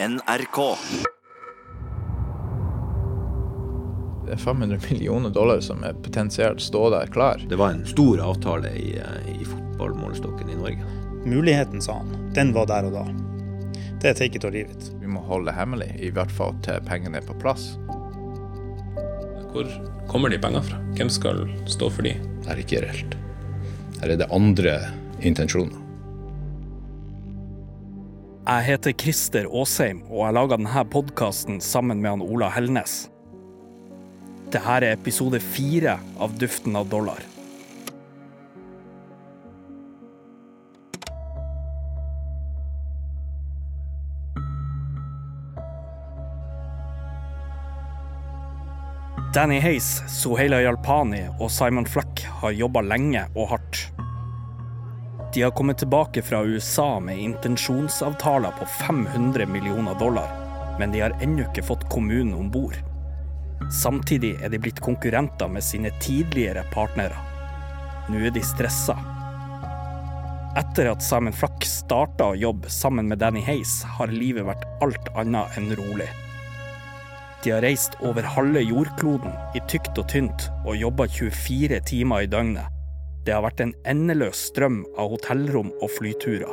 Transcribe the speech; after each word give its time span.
NRK. 0.00 0.76
Det 4.26 4.32
er 4.32 4.36
500 4.36 4.78
millioner 4.90 5.30
dollar 5.30 5.58
som 5.60 5.82
er 5.82 5.96
potensielt 6.04 6.60
stå 6.62 6.84
der 6.94 7.10
klar. 7.10 7.42
Det 7.50 7.58
var 7.58 7.72
en 7.74 7.82
stor 7.86 8.20
avtale 8.22 8.70
i, 8.78 8.92
eh, 8.98 9.40
i 9.40 9.44
fotballmålestokken 9.44 10.50
i 10.50 10.58
Norge. 10.60 10.84
Muligheten, 11.24 11.82
sa 11.82 11.96
han, 11.98 12.30
den 12.34 12.52
var 12.54 12.70
der 12.70 12.86
og 12.86 12.94
da. 12.94 13.02
Det 13.98 14.12
er 14.12 14.14
take 14.14 14.38
it 14.38 14.44
or 14.44 14.54
leave 14.54 14.70
it. 14.70 14.92
Vi 15.00 15.10
må 15.10 15.24
holde 15.26 15.50
det 15.50 15.56
hemmelig, 15.58 15.90
i 15.98 16.12
hvert 16.14 16.30
fall 16.30 16.54
til 16.62 16.78
pengene 16.86 17.18
er 17.18 17.26
på 17.26 17.34
plass. 17.42 17.72
Hvor 19.50 19.66
kommer 20.06 20.30
de 20.30 20.38
pengene 20.38 20.62
fra? 20.62 20.78
Hvem 20.94 21.10
skal 21.10 21.42
stå 21.66 21.90
for 21.90 22.06
de? 22.06 22.14
Det 22.44 22.54
er 22.54 22.62
ikke 22.62 22.86
reelt. 22.86 23.18
Her 23.98 24.14
er 24.14 24.22
det 24.22 24.30
andre 24.30 24.78
intensjoner. 25.26 25.87
Jeg 28.48 28.64
heter 28.64 28.94
Christer 28.96 29.44
Aasheim, 29.44 29.98
og 30.08 30.22
jeg 30.22 30.32
laga 30.32 30.56
denne 30.56 30.82
podkasten 30.88 31.58
sammen 31.60 31.98
med 32.00 32.14
han 32.14 32.22
Ola 32.24 32.46
Hellnes. 32.48 33.10
Dette 34.48 34.62
er 34.72 34.86
episode 34.94 35.36
fire 35.44 35.98
av 36.16 36.32
Duften 36.40 36.78
av 36.80 36.88
dollar. 36.88 37.20
Danny 49.36 49.60
Hayes, 49.60 49.98
Soheila 50.08 50.64
Jalpani 50.64 51.26
og 51.36 51.52
Simon 51.52 51.84
Fleck 51.84 52.24
har 52.40 52.56
jobba 52.56 52.80
lenge 52.96 53.28
og 53.36 53.52
hardt. 53.52 54.07
De 55.34 55.42
har 55.42 55.50
kommet 55.50 55.78
tilbake 55.78 56.22
fra 56.22 56.44
USA 56.44 57.00
med 57.00 57.18
intensjonsavtaler 57.18 58.50
på 58.58 58.66
500 58.66 59.46
millioner 59.46 59.98
dollar, 59.98 60.30
men 60.78 60.92
de 60.92 61.00
har 61.00 61.16
ennå 61.22 61.44
ikke 61.50 61.66
fått 61.68 61.88
kommunen 61.92 62.32
om 62.34 62.48
bord. 62.50 62.78
Samtidig 63.82 64.38
er 64.40 64.48
de 64.48 64.60
blitt 64.62 64.80
konkurrenter 64.80 65.50
med 65.52 65.64
sine 65.64 65.92
tidligere 66.00 66.64
partnere. 66.72 67.18
Nå 68.08 68.22
er 68.24 68.32
de 68.32 68.44
stressa. 68.46 68.96
Etter 70.56 70.88
at 70.94 71.04
Simon 71.04 71.36
Flack 71.36 71.66
starta 71.68 72.30
å 72.32 72.38
jobbe 72.38 72.70
sammen 72.72 73.10
med 73.10 73.20
Danny 73.20 73.44
Hayes, 73.44 73.82
har 73.98 74.08
livet 74.08 74.48
vært 74.48 74.64
alt 74.82 75.12
annet 75.12 75.60
enn 75.60 75.68
rolig. 75.76 76.08
De 77.44 77.52
har 77.52 77.62
reist 77.62 78.00
over 78.00 78.24
halve 78.24 78.64
jordkloden 78.64 79.36
i 79.54 79.62
tykt 79.70 80.00
og 80.00 80.08
tynt 80.10 80.48
og 80.64 80.80
jobba 80.80 81.06
24 81.20 81.84
timer 81.92 82.24
i 82.24 82.32
døgnet. 82.32 82.77
Det 83.28 83.34
har 83.34 83.42
vært 83.44 83.58
en 83.60 83.74
endeløs 83.84 84.46
strøm 84.48 84.78
av 84.96 85.10
hotellrom 85.12 85.68
og 85.84 85.90
flyturer. 85.92 86.48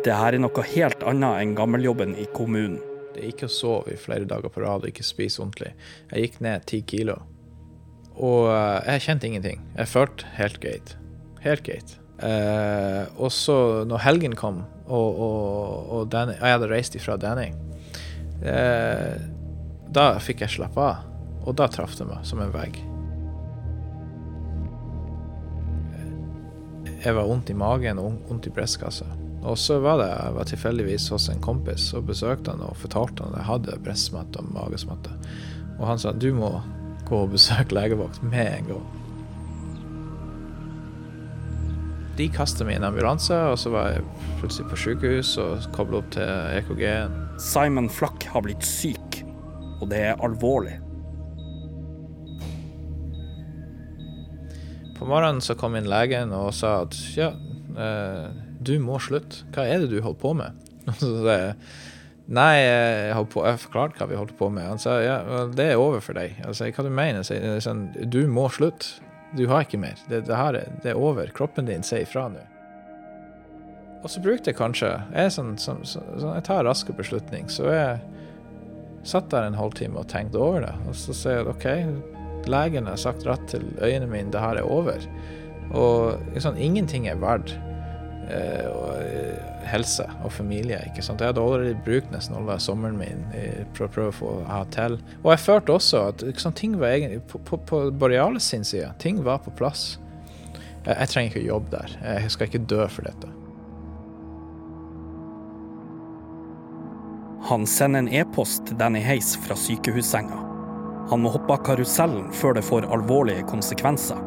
Det 0.00 0.14
her 0.16 0.32
er 0.32 0.40
noe 0.40 0.62
helt 0.70 1.02
annet 1.04 1.42
enn 1.42 1.50
gammeljobben 1.58 2.14
i 2.16 2.24
kommunen. 2.32 2.78
Er 3.12 3.26
ikke 3.28 3.50
å 3.50 3.52
sove 3.52 3.92
i 3.92 3.98
flere 4.00 4.24
dager 4.24 4.48
på 4.48 4.62
rad 4.62 4.86
og 4.86 4.88
ikke 4.88 5.04
spise 5.04 5.42
ordentlig. 5.42 5.74
Jeg 6.08 6.24
gikk 6.24 6.38
ned 6.46 6.64
ti 6.70 6.80
kilo. 6.88 7.18
Og 8.16 8.48
eh, 8.48 8.94
jeg 8.94 9.04
kjente 9.04 9.28
ingenting. 9.28 9.60
Jeg 9.76 9.90
følte 9.92 10.30
helt 10.38 10.56
greit. 10.62 10.94
Helt 11.44 11.66
greit. 11.68 11.92
Eh, 12.24 13.02
og 13.20 13.28
så 13.36 13.58
når 13.90 14.04
helgen 14.06 14.38
kom, 14.38 14.62
og, 14.86 15.20
og, 15.26 15.92
og 15.98 16.08
Danny, 16.16 16.38
jeg 16.38 16.56
hadde 16.56 16.70
reist 16.72 16.96
ifra 16.96 17.18
Danny, 17.20 17.50
eh, 18.40 19.20
da 19.92 20.08
fikk 20.16 20.46
jeg 20.46 20.56
slappe 20.56 20.88
av. 20.88 21.04
Og 21.44 21.60
da 21.60 21.68
traff 21.68 22.00
det 22.00 22.08
meg 22.08 22.24
som 22.24 22.40
en 22.40 22.56
vegg. 22.56 22.80
Jeg 27.02 27.16
var 27.16 27.26
vondt 27.26 27.50
i 27.50 27.54
magen 27.58 27.98
og 27.98 28.20
vondt 28.28 28.46
i 28.46 28.52
brystkassa. 28.54 29.08
Og 29.42 29.56
så 29.58 29.80
var 29.82 29.98
det, 29.98 30.10
jeg 30.12 30.34
var 30.36 30.46
tilfeldigvis 30.46 31.08
hos 31.10 31.26
en 31.32 31.42
kompis 31.42 31.88
og 31.98 32.06
besøkte 32.12 32.54
han 32.54 32.62
og 32.62 32.78
fortalte 32.78 33.24
han 33.24 33.34
at 33.34 33.40
jeg 33.40 33.48
hadde 33.48 33.78
brystsmerter 33.82 34.44
og 34.44 34.52
magesmerter. 34.54 35.16
Og 35.80 35.88
han 35.88 35.98
sa 35.98 36.12
du 36.14 36.28
må 36.36 36.52
gå 37.08 37.24
og 37.24 37.32
besøke 37.34 37.74
legevakt 37.74 38.22
med 38.22 38.52
en 38.60 38.70
gang. 38.70 38.84
De 42.20 42.28
kastet 42.30 42.68
meg 42.68 42.76
i 42.76 42.78
en 42.78 42.86
ambulanse, 42.86 43.34
og 43.50 43.56
så 43.58 43.72
var 43.72 43.94
jeg 43.94 44.06
plutselig 44.38 44.68
på 44.70 44.78
sykehus 44.84 45.34
og 45.42 45.66
kobla 45.74 46.02
opp 46.02 46.10
til 46.14 46.58
EKG. 46.60 46.84
Simon 47.40 47.88
Flack 47.90 48.28
har 48.30 48.44
blitt 48.44 48.66
syk, 48.68 49.22
og 49.80 49.88
det 49.90 50.04
er 50.12 50.22
alvorlig. 50.22 50.76
På 55.02 55.08
morgenen 55.08 55.40
så 55.42 55.56
kom 55.58 55.74
inn 55.74 55.88
legen 55.90 56.30
og 56.30 56.52
sa 56.54 56.84
at 56.84 56.94
ja, 57.16 57.32
eh, 57.74 58.26
du 58.62 58.76
må 58.78 59.00
slutte. 59.02 59.40
Hva 59.50 59.64
er 59.66 59.82
det 59.82 59.88
du 59.90 59.96
holder 59.98 60.20
på 60.22 60.30
med? 60.38 60.60
Så 61.00 61.08
sa 61.24 61.34
jeg 61.40 61.56
nei, 62.32 62.52
jeg, 62.60 63.08
har, 63.18 63.26
på, 63.26 63.42
jeg 63.42 63.58
forklarte 63.64 63.98
hva 63.98 64.06
vi 64.12 64.20
holdt 64.20 64.36
på 64.38 64.46
med. 64.54 64.68
Han 64.70 64.78
sa 64.78 65.00
ja, 65.02 65.16
det 65.50 65.72
er 65.72 65.82
over 65.82 65.98
for 66.06 66.14
deg. 66.14 66.38
Jeg 66.38 66.54
sa 66.54 66.70
hva 66.70 66.86
du 66.86 66.92
mener? 66.94 67.26
Jeg 67.26 67.42
sa, 67.42 67.58
sånn, 67.66 67.82
du 68.14 68.20
må 68.30 68.46
slutte. 68.54 69.02
Du 69.34 69.42
har 69.50 69.66
ikke 69.66 69.82
mer. 69.82 69.98
Det, 70.06 70.22
det 70.30 70.38
her 70.38 70.60
er, 70.60 70.70
det 70.86 70.94
er 70.94 71.02
over. 71.02 71.34
Kroppen 71.34 71.66
din 71.66 71.82
sier 71.82 72.06
ifra 72.06 72.28
nå. 72.30 72.46
Og 74.06 74.10
så 74.10 74.22
brukte 74.22 74.50
jeg 74.50 74.58
kanskje 74.58 74.88
Jeg, 74.88 75.26
er 75.26 75.34
sånn, 75.34 75.52
sånn, 75.58 75.82
sånn, 75.82 76.30
jeg 76.30 76.46
tar 76.46 76.62
raske 76.70 76.94
beslutning. 76.94 77.50
Så 77.50 77.66
jeg 77.74 77.98
satt 79.02 79.34
der 79.34 79.50
en 79.50 79.58
halvtime 79.58 79.98
og 79.98 80.06
tenkte 80.14 80.38
over 80.38 80.62
det. 80.68 80.74
Og 80.86 80.94
så 80.94 81.18
sier 81.24 81.42
jeg 81.42 81.50
OK, 81.50 81.70
legen 82.50 82.88
har 82.90 83.00
sagt 83.00 83.26
rett 83.28 83.44
til 83.50 83.64
øynene 83.80 84.10
mine, 84.10 84.32
det 84.32 84.42
her 84.42 84.60
er 84.60 84.68
over. 84.68 85.04
Og 85.72 86.40
sånn, 86.42 86.58
ingenting 86.60 87.06
er 87.08 87.20
verdt 87.20 87.54
eh, 88.28 88.68
og, 88.68 88.98
helse 89.72 90.04
og 90.24 90.32
familie. 90.34 90.80
ikke 90.90 91.04
sant? 91.04 91.22
Jeg 91.22 91.32
hadde 91.32 91.42
allerede 91.42 91.78
brukt 91.86 92.10
nesten 92.12 92.36
all 92.36 92.50
sommeren 92.60 92.98
min 93.00 93.24
for 93.76 93.86
å 93.86 93.92
prøve 93.94 94.12
å 94.12 94.16
få 94.18 94.32
ha 94.48 94.62
til. 94.74 94.98
Og 95.22 95.32
jeg 95.32 95.44
følte 95.46 95.76
også 95.78 96.06
at 96.10 96.24
sant, 96.42 96.58
ting 96.60 96.78
var 96.80 96.96
egentlig 96.96 97.22
på, 97.30 97.40
på, 97.48 97.60
på 97.68 97.84
Borealis 97.94 98.50
sin 98.52 98.66
side, 98.68 98.92
ting 99.02 99.22
var 99.24 99.40
på 99.44 99.54
plass. 99.56 99.96
Jeg, 100.84 100.96
jeg 100.96 101.12
trenger 101.14 101.30
ikke 101.30 101.46
jobbe 101.46 101.76
der. 101.76 101.96
Jeg 102.18 102.34
skal 102.34 102.50
ikke 102.50 102.66
dø 102.74 102.82
for 102.90 103.08
dette. 103.08 103.30
Han 107.50 107.66
sender 107.66 108.04
en 108.04 108.12
e-post 108.14 108.68
til 108.68 108.78
Danny 108.78 109.02
Heis 109.02 109.34
fra 109.42 109.56
sykehussenga. 109.58 110.51
Han 111.10 111.24
må 111.24 111.32
hoppe 111.34 111.56
av 111.56 111.64
karusellen 111.66 112.30
før 112.34 112.56
det 112.56 112.64
får 112.66 112.86
alvorlige 112.94 113.46
konsekvenser. 113.50 114.20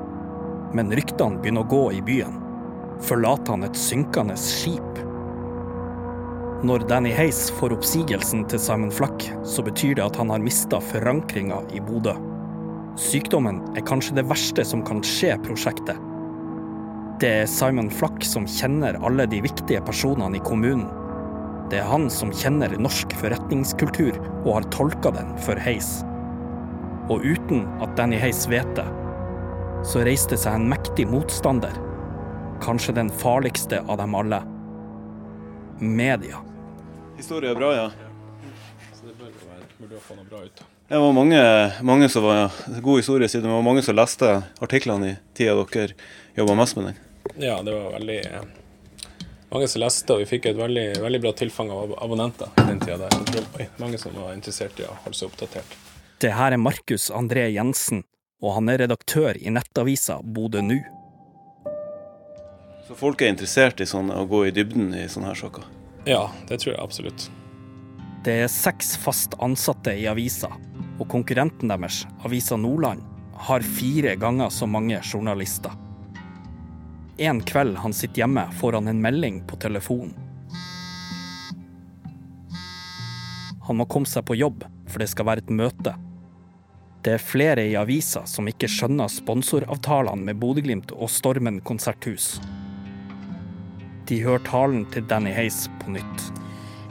Men 0.76 0.92
ryktene 0.92 1.40
begynner 1.40 1.64
å 1.64 1.72
gå 1.72 1.84
i 1.96 2.02
byen. 2.06 2.42
Forlater 3.06 3.56
han 3.56 3.68
et 3.68 3.80
synkende 3.80 4.36
skip? 4.40 5.02
Når 6.66 6.88
Danny 6.90 7.12
Hayes 7.14 7.50
får 7.60 7.76
oppsigelsen 7.76 8.46
til 8.50 8.62
Simon 8.62 8.92
Flack, 8.94 9.28
så 9.46 9.64
betyr 9.66 9.98
det 10.00 10.06
at 10.06 10.18
han 10.18 10.32
har 10.34 10.42
mista 10.42 10.80
forankringa 10.82 11.60
i 11.76 11.82
Bodø. 11.84 12.16
Sykdommen 13.00 13.60
er 13.76 13.84
kanskje 13.86 14.16
det 14.18 14.26
verste 14.30 14.64
som 14.66 14.84
kan 14.88 15.04
skje 15.06 15.36
prosjektet. 15.44 16.00
Det 17.20 17.32
er 17.44 17.52
Simon 17.52 17.92
Flack 17.92 18.24
som 18.28 18.48
kjenner 18.50 18.98
alle 19.06 19.28
de 19.32 19.42
viktige 19.44 19.84
personene 19.86 20.40
i 20.40 20.44
kommunen. 20.48 20.88
Det 21.72 21.80
er 21.82 21.88
han 21.90 22.10
som 22.14 22.34
kjenner 22.36 22.74
norsk 22.80 23.14
forretningskultur 23.20 24.18
og 24.46 24.52
har 24.58 24.68
tolka 24.74 25.12
den 25.16 25.32
for 25.44 25.60
Hayes. 25.60 26.00
Og 27.06 27.22
uten 27.22 27.68
at 27.86 27.92
Danny 27.98 28.18
Hayes 28.18 28.48
vet 28.50 28.70
det, 28.78 28.86
så 29.86 30.02
reiste 30.08 30.38
seg 30.42 30.58
en 30.58 30.70
mektig 30.72 31.06
motstander. 31.06 31.76
Kanskje 32.64 32.96
den 32.98 33.12
farligste 33.14 33.84
av 33.86 34.00
dem 34.02 34.16
alle. 34.18 34.42
Media. 35.80 36.42
Historie 37.18 37.52
er 37.52 37.60
bra, 37.60 37.70
ja. 37.76 37.86
Så 38.96 39.06
det 39.06 39.14
bør 39.20 39.30
jo 39.30 39.52
være 39.52 39.70
mulig 39.84 40.00
å 40.00 40.02
få 40.02 40.18
noe 40.18 40.28
bra 40.32 40.42
ut. 40.48 40.66
Det 40.90 41.02
var 41.02 41.14
mange, 41.18 41.46
mange 41.86 42.10
som 42.10 42.26
var 42.26 42.58
god 42.82 43.00
historie 43.04 43.30
siden 43.30 43.50
det 43.50 43.54
var 43.54 43.66
mange 43.66 43.86
som 43.86 43.98
leste 43.98 44.34
artiklene 44.66 45.14
i 45.14 45.16
tida 45.38 45.56
dere 45.62 45.96
jobba 46.38 46.58
mest 46.58 46.78
med 46.78 46.90
den. 46.90 47.02
Ja, 47.38 47.62
det 47.66 47.74
var 47.74 47.96
veldig 48.00 48.20
eh, 48.26 48.46
mange 49.54 49.70
som 49.70 49.86
leste, 49.86 50.14
og 50.14 50.26
vi 50.26 50.32
fikk 50.34 50.50
et 50.52 50.58
veldig, 50.58 50.88
veldig 51.06 51.22
bra 51.22 51.34
tilfang 51.38 51.70
av 51.74 51.94
abonnenter 52.02 52.50
i 52.62 52.70
den 52.72 52.82
tida 52.82 53.06
der. 53.06 53.70
Mange 53.82 54.02
som 54.02 54.18
var 54.18 54.34
interessert 54.34 54.82
i 54.82 54.90
å 54.90 54.98
holde 55.06 55.18
seg 55.18 55.30
oppdatert. 55.30 55.78
Det 56.22 56.32
her 56.32 56.54
er 56.56 56.58
Markus 56.58 57.10
André 57.12 57.50
Jensen, 57.52 58.06
og 58.40 58.54
han 58.56 58.70
er 58.72 58.80
redaktør 58.86 59.36
i 59.36 59.52
nettavisa 59.52 60.22
Bodø 60.24 60.62
Nu. 60.64 60.78
Så 62.88 62.96
folk 62.96 63.20
er 63.22 63.34
interessert 63.34 63.82
i 63.84 63.88
sånne, 63.90 64.16
å 64.22 64.30
gå 64.30 64.46
i 64.48 64.54
dybden 64.56 64.94
i 64.96 65.08
sånne 65.12 65.34
her 65.34 65.40
saker. 65.42 65.66
Ja, 66.08 66.30
det 66.48 66.62
tror 66.62 66.72
jeg 66.72 66.80
absolutt. 66.80 67.26
Det 68.24 68.38
er 68.46 68.48
seks 68.52 68.94
fast 69.02 69.36
ansatte 69.44 69.92
i 69.92 70.06
avisa, 70.08 70.54
og 71.02 71.10
konkurrenten 71.12 71.74
deres, 71.74 72.06
Avisa 72.24 72.56
Nordland, 72.56 73.04
har 73.36 73.66
fire 73.76 74.16
ganger 74.16 74.54
så 74.54 74.70
mange 74.72 75.02
journalister. 75.04 75.76
En 77.18 77.44
kveld 77.44 77.76
han 77.84 77.94
sitter 77.94 78.24
hjemme, 78.24 78.48
får 78.56 78.80
han 78.80 78.88
en 78.88 79.04
melding 79.04 79.44
på 79.50 79.60
telefonen. 79.60 80.16
Han 83.68 83.82
må 83.82 83.90
komme 83.90 84.08
seg 84.08 84.24
på 84.30 84.38
jobb, 84.38 84.64
for 84.88 85.02
det 85.02 85.10
skal 85.12 85.28
være 85.28 85.44
et 85.44 85.56
møte. 85.60 85.96
Det 87.06 87.14
er 87.14 87.22
flere 87.22 87.62
i 87.62 87.76
avisa 87.78 88.24
som 88.26 88.48
ikke 88.50 88.66
skjønner 88.66 89.12
sponsoravtalene 89.14 90.26
med 90.26 90.40
Bodø-Glimt 90.42 90.90
og 90.96 91.12
Stormen 91.14 91.60
konserthus. 91.62 92.40
De 94.10 94.18
hører 94.24 94.42
talen 94.48 94.88
til 94.90 95.06
Danny 95.06 95.30
Hayes 95.36 95.68
på 95.84 95.94
nytt. 95.94 96.24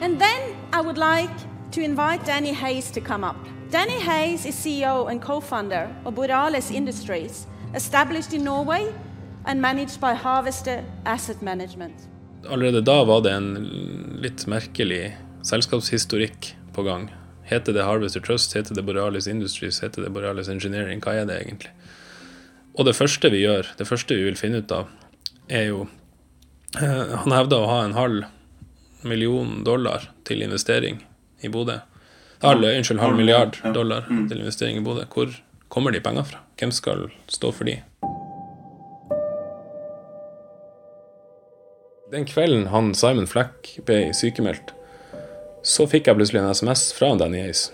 And 0.00 0.20
then 0.22 0.54
I 0.70 0.78
would 0.86 0.98
like 1.02 1.34
to 1.72 1.80
invite 1.80 2.26
Danny 2.26 2.54
Hayes 2.54 2.92
to 2.92 3.00
come 3.00 3.26
up. 3.26 3.42
Danny 3.72 3.98
Hayes 4.06 4.46
is 4.46 4.54
CEO 4.54 5.08
and 5.10 5.20
co-founder 5.20 5.90
of 6.04 6.14
Borales 6.14 6.70
Industries, 6.70 7.48
established 7.74 8.32
in 8.32 8.44
Norway 8.44 8.86
and 9.46 9.60
managed 9.60 10.00
by 10.00 10.14
Harvester 10.14 10.84
Asset 11.04 11.42
Management. 11.42 11.94
Allerede 12.48 12.80
da 12.80 13.04
var 13.04 13.20
det 13.20 13.34
en 13.34 13.50
litt 14.22 14.46
merkelig 14.46 15.16
selskapshistorikk 15.42 16.54
på 16.72 16.82
gang. 16.86 17.10
Heter 17.44 17.76
det 17.76 17.84
Harvester 17.84 18.20
Trust, 18.24 18.54
heter 18.56 18.74
det 18.74 18.82
Borealis 18.86 19.26
Industries, 19.28 19.82
heter 19.84 20.06
det 20.06 20.12
Borealis 20.14 20.48
Engineering? 20.48 21.02
Hva 21.04 21.12
er 21.20 21.26
det 21.28 21.36
egentlig? 21.42 21.72
Og 22.74 22.88
det 22.88 22.96
første 22.96 23.30
vi 23.30 23.42
gjør, 23.44 23.68
det 23.78 23.86
første 23.86 24.16
vi 24.16 24.24
vil 24.26 24.38
finne 24.38 24.62
ut 24.64 24.72
av, 24.72 24.88
er 25.52 25.68
jo 25.68 25.82
eh, 26.80 27.12
Han 27.20 27.34
hevda 27.36 27.60
å 27.60 27.68
ha 27.68 27.82
en 27.84 27.96
halv 27.98 28.24
million 29.04 29.58
dollar 29.64 30.08
til 30.24 30.40
investering 30.42 31.02
i 31.44 31.50
Bodø. 31.52 31.82
Halv, 32.44 32.64
unnskyld, 32.64 33.00
halv 33.00 33.16
milliard 33.16 33.56
dollar 33.76 34.08
til 34.08 34.40
investering 34.40 34.80
i 34.80 34.84
Bodø. 34.84 35.04
Hvor 35.12 35.36
kommer 35.68 35.92
de 35.92 36.00
pengene 36.00 36.24
fra? 36.28 36.40
Hvem 36.60 36.72
skal 36.72 37.10
stå 37.28 37.52
for 37.52 37.68
de? 37.68 37.76
Den 42.14 42.26
kvelden 42.30 42.68
han 42.70 42.92
Simon 42.96 43.26
Fleck 43.26 43.74
ble 43.88 44.12
sykemeldt, 44.16 44.72
så 45.64 45.86
fikk 45.88 46.10
jeg 46.10 46.18
plutselig 46.18 46.42
en 46.42 46.52
SMS 46.52 46.90
fra 46.96 47.14
Danny 47.16 47.40
Ace 47.48 47.72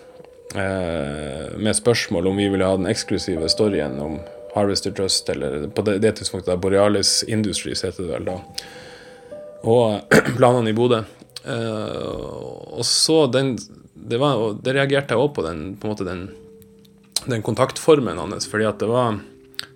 eh, 0.54 1.56
med 1.58 1.76
spørsmål 1.76 2.30
om 2.30 2.38
vi 2.38 2.48
ville 2.52 2.66
ha 2.66 2.76
den 2.78 2.88
eksklusive 2.90 3.50
storyen 3.50 3.98
om 4.02 4.20
Harvester 4.54 4.94
Trust, 4.94 5.28
eller 5.30 5.66
på 5.74 5.82
det, 5.86 5.98
det 6.02 6.16
tidspunktet 6.18 6.60
Borealis 6.62 7.20
Industries 7.26 7.82
heter 7.86 8.06
det 8.06 8.12
vel 8.14 8.28
da, 8.30 8.36
og 9.66 10.14
planene 10.38 10.70
i 10.70 10.76
Bodø. 10.76 11.02
Eh, 11.44 12.30
og 12.78 12.86
så 12.86 13.24
den 13.26 13.56
Det, 14.00 14.18
var, 14.18 14.38
det 14.62 14.72
reagerte 14.74 15.14
jeg 15.14 15.20
òg 15.20 15.34
på, 15.36 15.42
den, 15.44 15.76
på 15.76 15.86
en 15.86 15.92
måte 15.92 16.06
den, 16.06 16.22
den 17.26 17.42
kontaktformen 17.42 18.18
hans, 18.18 18.48
fordi 18.48 18.64
at 18.66 18.80
det 18.80 18.88
var 18.88 19.18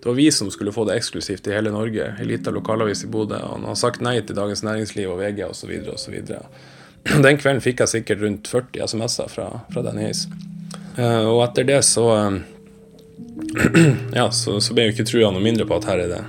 det 0.01 0.09
var 0.09 0.17
vi 0.17 0.31
som 0.33 0.51
skulle 0.51 0.73
få 0.73 0.85
det 0.89 0.97
eksklusivt 0.97 1.47
i 1.47 1.53
hele 1.53 1.71
Norge. 1.73 2.07
Elita 2.21 2.49
lita 2.49 2.53
lokalavis 2.53 3.05
i 3.05 3.09
Bodø. 3.09 3.37
Og 3.41 3.55
han 3.57 3.67
har 3.69 3.77
sagt 3.77 4.03
nei 4.05 4.19
til 4.21 4.37
Dagens 4.37 4.63
Næringsliv 4.65 5.13
og 5.13 5.21
VG 5.21 5.45
osv. 5.47 5.71
osv. 5.93 6.17
Den 7.25 7.39
kvelden 7.39 7.63
fikk 7.65 7.83
jeg 7.85 7.93
sikkert 7.99 8.25
rundt 8.25 8.49
40 8.49 8.87
SMS-er 8.89 9.31
fra, 9.33 9.49
fra 9.73 9.85
Dennis. 9.85 10.25
Uh, 10.97 11.27
og 11.35 11.43
etter 11.45 11.67
det 11.69 11.81
så 11.85 12.05
uh, 12.15 12.39
Ja, 14.19 14.31
så, 14.31 14.61
så 14.63 14.77
ble 14.77 14.89
jo 14.89 14.95
ikke 14.95 15.07
trua 15.09 15.33
noe 15.35 15.43
mindre 15.45 15.67
på 15.69 15.77
at 15.79 15.89
her 15.91 16.05
er 16.05 16.13
det, 16.13 16.23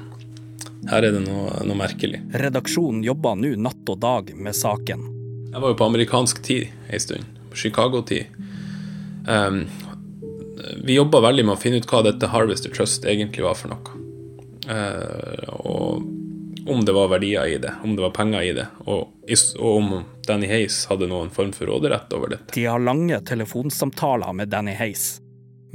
her 0.91 1.05
er 1.05 1.15
det 1.15 1.23
noe, 1.27 1.53
noe 1.63 1.79
merkelig. 1.79 2.21
Redaksjonen 2.35 3.03
jobber 3.05 3.37
nå 3.39 3.53
natt 3.61 3.93
og 3.93 4.01
dag 4.03 4.33
med 4.35 4.57
saken. 4.57 5.07
Jeg 5.53 5.63
var 5.63 5.71
jo 5.71 5.79
på 5.79 5.87
amerikansk 5.87 6.41
tid 6.43 6.91
ei 6.91 6.99
stund. 6.99 7.27
På 7.49 7.59
Chicago-tid. 7.59 8.27
Um, 9.25 9.63
vi 10.83 10.97
jobba 10.97 11.21
veldig 11.23 11.45
med 11.47 11.55
å 11.55 11.61
finne 11.61 11.79
ut 11.79 11.87
hva 11.89 12.01
dette 12.05 12.29
Harvester 12.29 12.73
Trust 12.73 13.05
egentlig 13.07 13.45
var 13.45 13.55
for 13.55 13.71
noe. 13.71 14.01
Uh, 14.65 15.45
og 15.61 16.03
om 16.65 16.85
det 16.85 16.93
var 16.95 17.11
verdier 17.11 17.45
i 17.45 17.57
det, 17.61 17.73
om 17.83 17.95
det 17.95 18.01
var 18.01 18.13
penger 18.15 18.41
i 18.41 18.53
det, 18.57 18.65
og, 18.85 19.11
og, 19.59 19.69
om 19.69 19.91
Danny 20.25 20.47
Hayes 20.49 20.85
hadde 20.89 21.09
noen 21.09 21.29
form 21.33 21.53
for 21.53 21.69
råderett 21.69 22.13
over 22.17 22.33
dette. 22.33 22.55
De 22.55 22.65
har 22.65 22.81
lange 22.81 23.19
telefonsamtaler 23.27 24.33
med 24.33 24.49
Danny 24.53 24.73
Hayes, 24.79 25.19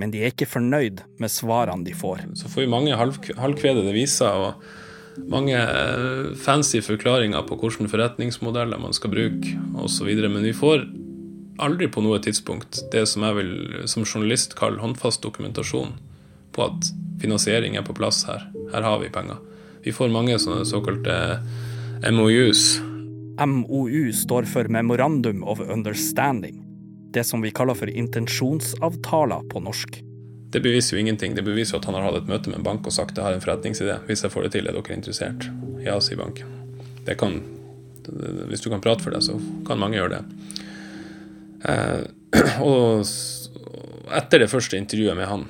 men 0.00 0.10
de 0.10 0.24
er 0.24 0.34
ikke 0.34 0.48
fornøyd 0.50 1.04
med 1.22 1.30
svarene 1.30 1.86
de 1.86 1.94
får. 1.94 2.24
Så 2.40 2.50
får 2.50 2.64
vi 2.64 2.72
mange 2.72 2.96
halv, 2.98 3.20
halvkvedede 3.38 3.94
viser 3.94 4.34
og 4.34 5.26
mange 5.30 5.58
eh, 5.58 6.32
fancy 6.40 6.80
forklaringer 6.82 7.44
på 7.46 7.58
hvilke 7.60 7.90
forretningsmodeller 7.90 8.80
man 8.80 8.96
skal 8.96 9.14
bruke 9.14 9.54
osv., 9.78 10.10
men 10.26 10.42
vi 10.42 10.56
får 10.56 10.88
aldri 11.60 11.90
på 11.92 12.02
noe 12.02 12.18
tidspunkt 12.24 12.80
det 12.92 13.04
som 13.10 13.26
jeg 13.26 13.36
vil 13.36 13.52
som 13.90 14.06
journalist 14.06 14.56
kalle 14.58 14.80
håndfast 14.80 15.22
dokumentasjon 15.22 15.92
på 16.56 16.66
at 16.66 16.90
finansiering 17.20 17.76
er 17.76 17.84
på 17.86 17.94
plass 17.94 18.24
her. 18.26 18.46
Her 18.72 18.86
har 18.86 18.98
vi 19.02 19.12
penger. 19.12 19.38
Vi 19.84 19.92
får 19.92 20.12
mange 20.12 20.36
sånne 20.38 20.66
såkalte 20.68 21.14
MOUs. 22.12 22.80
MOU 23.40 24.12
står 24.12 24.48
for 24.50 24.68
Memorandum 24.68 25.44
of 25.44 25.60
Understanding. 25.60 26.60
Det 27.12 27.24
som 27.24 27.40
vi 27.40 27.50
kaller 27.50 27.74
for 27.74 27.88
intensjonsavtaler 27.88 29.48
på 29.50 29.62
norsk. 29.64 30.02
Det 30.52 30.60
beviser 30.60 30.96
jo 30.96 31.00
ingenting. 31.00 31.34
Det 31.34 31.46
beviser 31.46 31.78
at 31.78 31.86
han 31.88 31.96
har 31.96 32.08
hatt 32.08 32.20
et 32.22 32.28
møte 32.28 32.50
med 32.50 32.60
en 32.60 32.66
bank 32.66 32.86
og 32.86 32.92
sagt 32.92 33.16
jeg 33.16 33.24
har 33.24 33.36
en 33.36 33.42
forretningsidé. 33.42 33.96
Hvis 34.08 34.24
jeg 34.26 34.34
får 34.34 34.46
det 34.46 34.52
til, 34.56 34.68
er 34.68 34.76
dere 34.76 34.96
interessert? 34.96 35.48
Ja, 35.80 35.96
sier 36.02 36.20
banken. 36.20 36.52
Det 37.06 37.16
kan, 37.20 37.38
hvis 38.50 38.60
du 38.60 38.68
kan 38.68 38.82
prate 38.84 39.06
for 39.06 39.14
det, 39.14 39.22
så 39.24 39.38
kan 39.66 39.80
mange 39.80 39.96
gjøre 39.96 40.18
det. 40.18 40.22
Eh, 41.70 42.02
og 42.68 43.06
etter 44.20 44.44
det 44.44 44.50
første 44.52 44.78
intervjuet 44.78 45.16
med 45.16 45.30
han, 45.30 45.48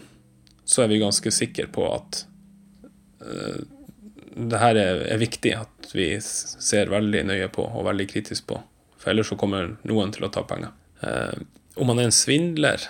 så 0.64 0.84
er 0.84 0.92
vi 0.92 1.02
ganske 1.02 1.32
sikre 1.34 1.66
på 1.72 1.88
at 1.90 2.22
eh, 3.24 3.62
det 4.48 4.60
her 4.60 4.78
er, 4.78 5.04
er, 5.10 5.20
viktig 5.20 5.52
at 5.58 5.90
vi 5.92 6.12
ser 6.22 6.92
veldig 6.92 7.24
nøye 7.28 7.48
på 7.52 7.64
og 7.66 7.86
veldig 7.88 8.06
kritisk 8.10 8.48
på. 8.50 8.60
For 9.00 9.12
ellers 9.12 9.30
så 9.32 9.38
kommer 9.40 9.74
noen 9.88 10.12
til 10.14 10.26
å 10.26 10.32
ta 10.32 10.44
penger. 10.48 10.72
Eh, 11.04 11.36
om 11.80 11.92
han 11.92 12.00
er 12.02 12.10
en 12.10 12.12
svindler 12.12 12.82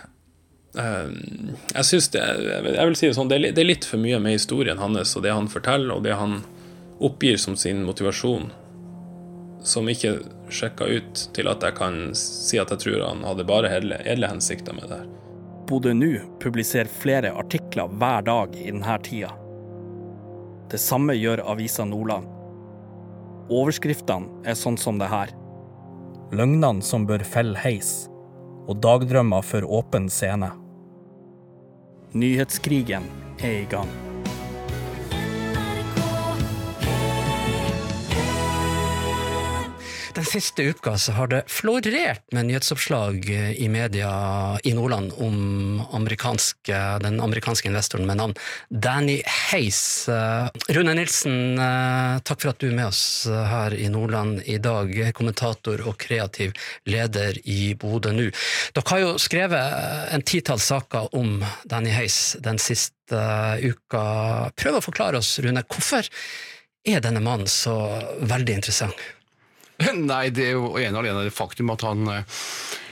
eh, 0.75 1.11
Jeg 1.77 1.87
synes 1.87 2.09
det, 2.11 2.23
jeg 2.51 2.89
vil 2.89 2.97
si 2.99 3.07
det 3.07 3.15
sånn, 3.19 3.31
det 3.31 3.39
er, 3.39 3.53
det 3.55 3.63
er 3.63 3.69
litt 3.69 3.87
for 3.87 4.03
mye 4.03 4.19
med 4.23 4.35
historien 4.35 4.83
hans 4.83 5.15
og 5.15 5.27
det 5.27 5.35
han 5.37 5.51
forteller, 5.53 5.95
og 5.95 6.07
det 6.07 6.19
han 6.19 6.41
oppgir 7.01 7.39
som 7.41 7.57
sin 7.57 7.85
motivasjon, 7.87 8.51
som 9.65 9.89
ikke 9.89 10.19
sjekka 10.53 10.89
ut 10.91 11.23
til 11.37 11.49
at 11.49 11.65
jeg 11.65 11.77
kan 11.79 12.03
si 12.19 12.59
at 12.61 12.73
jeg 12.75 12.85
tror 12.85 13.07
han 13.07 13.25
hadde 13.25 13.47
bare 13.49 13.71
edle, 13.79 14.01
edle 14.05 14.29
hensikter 14.29 14.77
med 14.77 14.91
det 14.91 15.01
her. 15.01 15.09
Bodø 15.71 15.93
Nu 15.95 16.19
publiserer 16.43 16.91
flere 16.91 17.31
artikler 17.39 17.93
hver 18.01 18.27
dag 18.27 18.57
i 18.59 18.73
denne 18.73 18.97
tida. 19.07 19.31
Det 20.71 20.79
samme 20.79 21.17
gjør 21.19 21.43
avisa 21.51 21.85
Nordland. 21.89 22.29
Overskriftene 23.51 24.45
er 24.47 24.59
sånn 24.59 24.79
som 24.79 25.01
det 25.01 25.09
her. 25.11 25.33
Løgnene 26.31 26.85
som 26.87 27.09
bør 27.09 27.25
felle 27.27 27.59
heis, 27.59 28.07
og 28.71 28.79
dagdrømmer 28.85 29.43
for 29.43 29.67
åpen 29.67 30.07
scene. 30.13 30.53
Nyhetskrigen 32.15 33.11
er 33.43 33.65
i 33.65 33.67
gang. 33.71 34.10
Siste 40.31 40.63
uka 40.63 40.95
så 40.99 41.13
har 41.17 41.31
det 41.31 41.41
florert 41.51 42.23
med 42.33 42.47
nyhetsoppslag 42.47 43.27
i 43.31 43.69
media 43.69 44.11
i 44.65 44.73
Nordland 44.75 45.13
om 45.19 45.83
amerikanske, 45.93 46.79
den 47.03 47.21
amerikanske 47.21 47.69
investoren 47.69 48.07
med 48.07 48.21
navn 48.21 48.35
Danny 48.71 49.21
Hayes. 49.27 50.09
Rune 50.69 50.95
Nilsen, 50.95 51.59
takk 52.23 52.45
for 52.45 52.53
at 52.53 52.63
du 52.63 52.69
er 52.71 52.77
med 52.79 52.91
oss 52.91 53.03
her 53.27 53.75
i 53.75 53.89
Nordland 53.91 54.43
i 54.47 54.59
dag. 54.63 54.95
Kommentator 55.17 55.83
og 55.87 55.99
kreativ 56.01 56.55
leder 56.87 57.39
i 57.45 57.75
Bodø 57.75 58.15
nu. 58.15 58.29
Dere 58.75 58.89
har 58.95 59.05
jo 59.05 59.15
skrevet 59.21 60.15
en 60.15 60.27
titalls 60.27 60.71
saker 60.71 61.11
om 61.19 61.41
Danny 61.67 61.91
Hayes 61.95 62.37
den 62.43 62.61
siste 62.63 63.25
uka. 63.63 64.05
Prøv 64.55 64.79
å 64.79 64.85
forklare 64.85 65.19
oss, 65.19 65.39
Rune, 65.43 65.67
hvorfor 65.67 66.07
er 66.87 67.03
denne 67.05 67.23
mannen 67.25 67.51
så 67.51 67.75
veldig 68.23 68.61
interessant? 68.61 69.09
Nei, 70.11 70.29
det 70.35 70.51
er 70.51 70.57
jo 70.57 70.75
ene 70.79 70.95
og 70.95 71.03
alene 71.03 71.27
det 71.27 71.35
faktum 71.35 71.73
at 71.75 71.85
han 71.87 72.07
uh, 72.09 72.45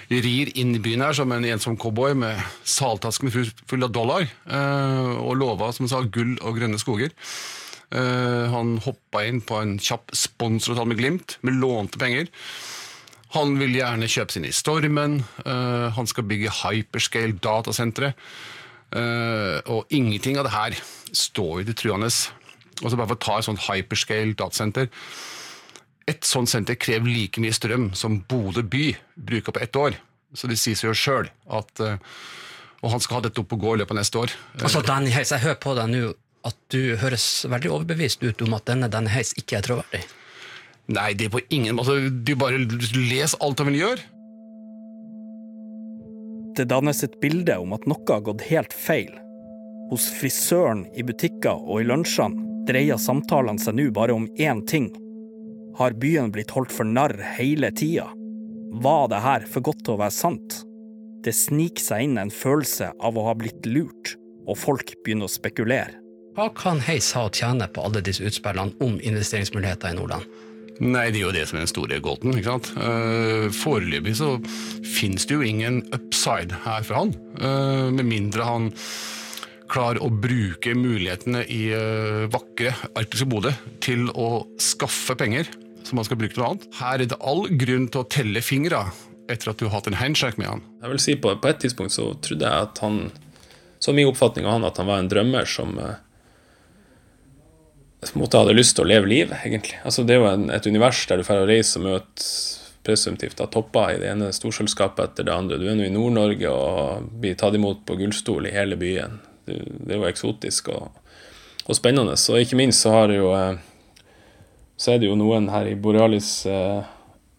rir 0.09 0.51
inn 0.59 0.75
i 0.77 0.83
byen 0.83 1.05
her 1.05 1.17
som 1.17 1.33
en 1.35 1.47
ensom 1.47 1.79
cowboy 1.81 2.17
med 2.19 2.41
saltaske 2.67 3.31
full 3.31 3.85
av 3.87 3.93
dollar, 3.95 4.27
uh, 4.51 5.15
og 5.23 5.39
lova, 5.41 5.71
som 5.75 5.87
han 5.87 5.93
sa, 5.93 6.03
gull 6.05 6.37
og 6.41 6.59
grønne 6.59 6.81
skoger. 6.81 7.15
Uh, 7.89 8.49
han 8.53 8.77
hoppa 8.85 9.25
inn 9.29 9.41
på 9.45 9.61
en 9.63 9.79
kjapp 9.81 10.13
sponsoravtale 10.17 10.93
med 10.93 11.01
Glimt, 11.01 11.39
med 11.47 11.61
lånte 11.63 12.01
penger. 12.01 12.29
Han 13.37 13.59
vil 13.61 13.77
gjerne 13.77 14.09
kjøpe 14.09 14.33
sine 14.33 14.49
i 14.49 14.57
Stormen, 14.57 15.19
han 15.45 16.07
skal 16.09 16.25
bygge 16.25 16.49
hyperscale 16.63 17.37
datasentre. 17.37 18.15
og 19.69 19.93
ingenting 19.93 20.39
av 20.41 20.47
det 20.47 20.55
her 20.55 20.79
står 21.13 21.59
jo 21.61 21.67
til 21.69 21.77
truende. 21.77 22.09
Og 22.09 22.89
så 22.89 22.97
bare 22.97 23.11
for 23.11 23.19
å 23.19 23.21
ta 23.21 23.37
et 23.37 23.45
sånt 23.45 23.67
hyperscale 23.67 24.33
datasenter 24.33 24.89
et 26.09 26.25
sånt 26.25 26.51
senter 26.51 26.79
krever 26.81 27.11
like 27.11 27.43
mye 27.43 27.55
strøm 27.55 27.91
som 27.99 28.21
Bodø 28.29 28.65
by 28.65 28.91
bruker 29.15 29.55
på 29.55 29.63
ett 29.65 29.77
år. 29.77 29.99
Så 30.35 30.49
det 30.51 30.59
sier 30.61 30.77
seg 30.79 30.91
jo 30.91 30.97
sjøl 30.97 31.31
at 31.57 31.81
uh, 31.81 31.97
Og 32.85 32.93
han 32.93 33.01
skal 33.03 33.19
ha 33.19 33.25
dette 33.25 33.41
opp 33.41 33.53
og 33.57 33.63
gå 33.63 33.75
i 33.75 33.79
løpet 33.81 33.95
av 33.97 33.99
neste 33.99 34.21
år. 34.21 34.35
Altså, 34.61 34.85
Danny 34.87 35.11
Heis, 35.11 35.33
jeg 35.35 35.43
hører 35.43 35.59
på 35.63 35.73
deg 35.75 35.89
nå 35.91 36.13
at 36.47 36.59
du 36.71 36.95
høres 37.01 37.25
veldig 37.51 37.73
overbevist 37.75 38.23
ut 38.23 38.45
om 38.47 38.55
at 38.55 38.69
denne 38.71 38.87
Danny 38.93 39.11
Heis 39.11 39.33
ikke 39.41 39.59
er 39.59 39.67
troverdig. 39.67 40.05
Nei, 40.95 41.11
det 41.19 41.27
er 41.27 41.33
på 41.35 41.43
ingen 41.53 41.77
måte 41.77 41.99
Du 42.25 42.31
bare 42.39 42.61
les 42.95 43.35
alt 43.43 43.61
han 43.61 43.69
vil 43.73 43.81
gjøre. 43.83 44.05
Det 46.57 46.69
dannes 46.71 47.03
et 47.05 47.19
bilde 47.23 47.59
om 47.61 47.75
at 47.77 47.85
noe 47.91 48.07
har 48.09 48.23
gått 48.27 48.47
helt 48.49 48.73
feil. 48.75 49.11
Hos 49.91 50.09
frisøren, 50.21 50.87
i 50.95 51.05
butikker 51.07 51.59
og 51.59 51.83
i 51.83 51.89
lunsjene 51.89 52.47
dreier 52.69 52.99
samtalene 53.01 53.63
seg 53.63 53.79
nå 53.79 53.91
bare 53.97 54.15
om 54.17 54.27
én 54.39 54.63
ting 54.69 54.91
har 55.77 55.99
byen 56.01 56.33
blitt 56.33 56.55
holdt 56.57 56.73
for 56.73 56.89
narr 56.89 57.17
hele 57.37 57.69
tida? 57.77 58.09
var 58.71 59.09
det 59.09 59.23
her 59.25 59.47
for 59.49 59.65
godt 59.65 59.85
til 59.85 59.97
å 59.97 60.03
være 60.03 60.15
sant? 60.15 60.63
Det 61.25 61.35
sniker 61.35 61.83
seg 61.83 62.07
inn 62.07 62.19
en 62.21 62.33
følelse 62.33 62.93
av 63.05 63.19
å 63.19 63.25
ha 63.27 63.35
blitt 63.39 63.67
lurt, 63.67 64.15
og 64.49 64.59
folk 64.59 64.95
begynner 65.05 65.29
å 65.29 65.33
spekulere. 65.33 65.99
Hva 66.39 66.49
kan 66.55 66.79
Heis 66.87 67.11
ha 67.19 67.25
å 67.27 67.33
tjene 67.35 67.67
på 67.73 67.83
alle 67.83 68.05
disse 68.05 68.23
utspillene 68.25 68.77
om 68.85 69.01
investeringsmuligheter 69.03 69.91
i 69.91 69.99
Nordland? 69.99 70.29
Nei, 70.79 71.09
det 71.11 71.19
er 71.19 71.25
jo 71.25 71.35
det 71.35 71.43
som 71.51 71.59
er 71.59 71.65
den 71.65 71.73
store 71.73 71.99
gåten. 71.99 72.37
ikke 72.39 72.53
sant? 72.53 72.69
Uh, 72.79 73.49
Foreløpig 73.51 74.15
så 74.21 74.37
finnes 74.87 75.27
det 75.27 75.35
jo 75.35 75.43
ingen 75.43 75.81
upside 75.91 76.55
her 76.63 76.87
for 76.87 77.01
han. 77.01 77.15
Uh, 77.43 77.91
med 77.91 78.07
mindre 78.07 78.47
han 78.47 78.69
klarer 79.71 80.01
å 80.05 80.11
bruke 80.11 80.75
mulighetene 80.77 81.45
i 81.53 81.69
uh, 81.75 82.27
vakre 82.33 82.73
arktiske 82.99 83.29
Bodø 83.29 83.53
til 83.85 84.09
å 84.15 84.47
skaffe 84.63 85.17
penger 85.19 85.51
som 85.87 86.01
man 86.01 86.09
skal 86.09 86.19
bruke 86.21 86.35
til 86.35 86.43
noe 86.43 86.55
annet. 86.55 86.67
Her 86.81 87.05
er 87.05 87.11
det 87.11 87.21
all 87.21 87.47
grunn 87.61 87.87
til 87.93 88.03
å 88.03 88.09
telle 88.11 88.43
fingre 88.45 88.83
etter 89.29 89.53
at 89.53 89.61
du 89.61 89.69
har 89.69 89.79
hatt 89.79 89.89
en 89.91 90.01
handshake 90.01 90.41
med 90.41 90.51
han. 90.51 90.67
Jeg 90.83 90.93
vil 90.93 91.03
si 91.05 91.17
på, 91.21 91.33
på 91.41 91.51
et 91.51 91.65
tidspunkt 91.65 91.95
så 91.95 92.11
trodde 92.25 92.49
jeg 92.49 92.69
at 92.69 92.85
han 92.85 93.09
Så 93.79 93.93
min 93.95 94.09
oppfatning 94.11 94.47
av 94.49 94.57
han 94.57 94.67
at 94.67 94.79
han 94.81 94.89
var 94.89 94.99
en 94.99 95.09
drømmer 95.09 95.47
som 95.47 95.77
på 95.79 98.15
en 98.15 98.23
måte 98.23 98.41
hadde 98.41 98.57
lyst 98.57 98.75
til 98.75 98.87
å 98.87 98.89
leve 98.89 99.11
livet, 99.11 99.39
egentlig. 99.47 99.77
Altså, 99.87 100.03
det 100.07 100.15
er 100.15 100.23
jo 100.23 100.31
en, 100.31 100.49
et 100.55 100.67
univers 100.67 101.05
der 101.11 101.19
du 101.19 101.27
får 101.27 101.45
reise 101.47 101.79
og 101.79 101.87
møte 101.87 102.27
presumptivt 102.87 103.41
av 103.45 103.51
topper 103.53 103.93
i 103.93 103.99
det 104.01 104.13
ene 104.13 104.31
storselskapet 104.33 105.11
etter 105.11 105.29
det 105.29 105.35
andre. 105.35 105.59
Du 105.61 105.67
er 105.69 105.77
nå 105.77 105.87
i 105.87 105.93
Nord-Norge 105.93 106.53
og 106.53 107.09
blir 107.21 107.37
tatt 107.39 107.59
imot 107.59 107.85
på 107.87 107.99
gullstol 108.01 108.49
i 108.49 108.55
hele 108.55 108.79
byen. 108.81 109.19
Du, 109.49 109.57
det 109.87 109.97
er 109.97 110.03
jo 110.03 110.09
eksotisk 110.09 110.71
og, 110.75 110.89
og, 111.65 111.75
spennende. 111.77 112.17
Og 112.17 112.41
ikke 112.43 112.59
minst 112.61 112.85
så 112.85 112.95
har 112.95 113.11
det 113.11 113.19
jo 113.21 113.33
eh, 113.37 113.59
så 114.79 114.95
er 114.95 115.03
det 115.03 115.09
jo 115.11 115.17
noen 115.19 115.49
her 115.51 115.67
i 115.67 115.77
Borealis 115.79 116.47
eh, 116.47 116.83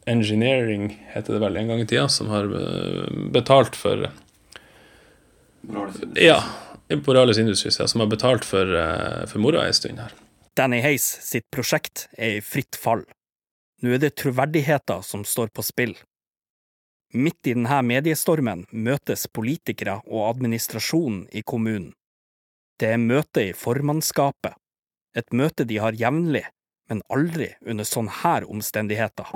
Engineering, 0.10 0.90
heter 1.14 1.36
det 1.36 1.44
vel 1.44 1.60
en 1.60 1.70
gang 1.70 1.84
i 1.84 1.86
tida, 1.88 2.08
som 2.12 2.32
har 2.34 2.50
eh, 2.50 3.06
betalt 3.36 3.78
for 3.78 4.10
Ja, 6.18 6.40
Borealis 7.06 7.38
Industries, 7.38 7.78
ja, 7.80 7.88
som 7.88 8.02
har 8.02 8.10
betalt 8.10 8.48
for, 8.48 8.74
for 9.30 9.44
mora 9.44 9.68
en 9.68 9.76
stund 9.76 10.02
her. 10.02 10.16
Danny 10.58 10.80
Hayes 10.82 11.06
sitt 11.24 11.46
prosjekt 11.54 12.08
er 12.18 12.40
i 12.40 12.44
fritt 12.44 12.76
fall. 12.80 13.06
Nå 13.80 13.94
er 13.96 14.02
det 14.02 14.16
troverdigheten 14.20 15.06
som 15.06 15.22
står 15.28 15.54
på 15.56 15.64
spill. 15.64 15.94
Midt 17.14 17.48
i 17.48 17.56
denne 17.56 17.80
mediestormen 17.82 18.66
møtes 18.70 19.26
politikere 19.34 19.96
og 20.06 20.28
administrasjonen 20.28 21.24
i 21.34 21.42
kommunen. 21.42 21.94
Det 22.80 22.94
er 22.96 23.00
møte 23.02 23.42
i 23.44 23.52
formannskapet, 23.52 24.54
et 25.12 25.34
møte 25.36 25.66
de 25.68 25.82
har 25.84 25.98
jevnlig, 26.00 26.46
men 26.88 27.02
aldri 27.12 27.50
under 27.68 27.84
sånne 27.84 28.14
her 28.22 28.46
omstendigheter. 28.48 29.34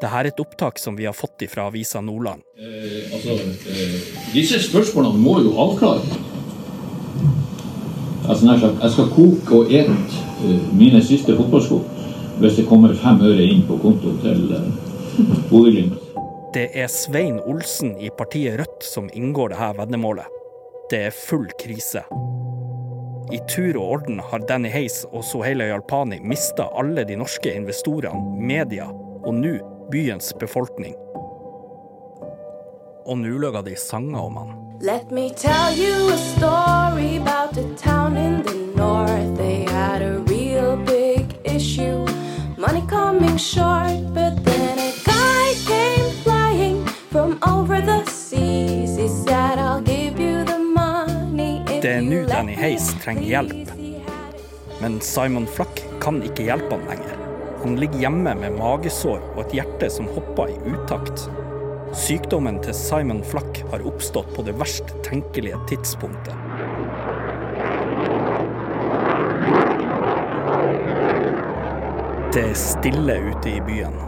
Dette 0.00 0.10
er 0.10 0.30
et 0.32 0.42
opptak 0.42 0.82
som 0.82 0.98
vi 0.98 1.06
har 1.06 1.14
fått 1.14 1.44
fra 1.52 1.68
Avisa 1.70 2.02
Nordland. 2.02 2.42
Eh, 2.58 3.14
altså, 3.14 3.38
eh, 3.70 3.94
disse 4.34 4.58
spørsmålene 4.66 5.22
må 5.22 5.36
jo 5.44 5.54
avklare. 5.62 6.02
Altså, 8.26 8.58
jeg 8.58 8.90
skal 8.96 9.14
koke 9.14 9.62
og 9.62 9.70
ete 9.70 9.94
uh, 9.94 10.68
mine 10.74 10.98
siste 11.02 11.38
fotballsko 11.38 11.78
hvis 12.42 12.58
det 12.58 12.66
kommer 12.66 12.98
fem 12.98 13.22
øre 13.22 13.46
inn 13.46 13.62
på 13.70 13.78
kontoen 13.86 14.18
til 14.26 14.50
uh, 14.50 14.66
Bodø-Glimt. 15.46 15.94
Det 16.58 16.70
er 16.74 16.90
Svein 16.90 17.38
Olsen 17.46 17.94
i 18.02 18.10
partiet 18.18 18.58
Rødt 18.58 18.82
som 18.82 19.10
inngår 19.14 19.54
dette 19.54 19.74
veddemålet. 19.78 20.41
Det 20.92 20.98
er 21.06 21.14
full 21.16 21.46
krise. 21.56 22.02
I 23.32 23.38
tur 23.48 23.78
og 23.80 23.92
orden 23.94 24.18
har 24.20 24.42
Danny 24.44 24.68
Hayes 24.68 24.98
og 25.08 25.22
Soheila 25.24 25.70
Jalpani 25.70 26.18
mista 26.20 26.66
alle 26.76 27.06
de 27.08 27.16
norske 27.16 27.48
investorene, 27.48 28.20
media 28.36 28.90
og 28.92 29.32
nå 29.38 29.54
byens 29.88 30.34
befolkning. 30.36 30.92
Og 33.08 33.22
nå 33.22 33.38
lager 33.40 33.64
de 33.70 33.78
sanger 33.80 34.20
om 34.20 34.36
han. 34.42 34.52
Let 34.84 35.08
me 35.10 35.30
tell 35.30 35.72
you 35.72 36.12
a 36.12 36.18
story 36.18 37.16
about 37.16 37.54
the 37.54 37.64
town 37.80 37.91
Hayes 52.72 52.94
trenger 53.04 53.22
hjelp. 53.22 53.70
Men 54.80 55.00
Simon 55.00 55.44
Flack 55.46 55.82
kan 56.00 56.22
ikke 56.24 56.46
hjelpe 56.46 56.72
han 56.72 56.86
lenger. 56.88 57.18
Han 57.60 57.74
ligger 57.76 58.00
hjemme 58.00 58.32
med 58.40 58.54
magesår 58.56 59.18
og 59.34 59.40
et 59.42 59.56
hjerte 59.58 59.90
som 59.92 60.06
hopper 60.14 60.48
i 60.48 60.72
utakt. 60.72 61.26
Sykdommen 61.92 62.62
til 62.64 62.72
Simon 62.72 63.20
Flack 63.28 63.60
har 63.74 63.84
oppstått 63.84 64.30
på 64.32 64.44
det 64.46 64.54
verst 64.56 64.88
tenkelige 65.04 65.58
tidspunktet. 65.68 66.32
Det 72.32 72.46
er 72.46 72.56
stille 72.56 73.18
ute 73.26 73.52
i 73.52 73.60
byen, 73.68 74.00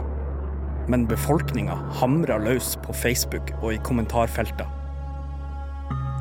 men 0.89 1.05
befolkninga 1.05 1.77
hamrer 2.01 2.41
løs 2.49 2.73
på 2.81 2.97
Facebook 2.97 3.53
og 3.61 3.75
i 3.75 3.83
kommentarfelter. 3.85 4.74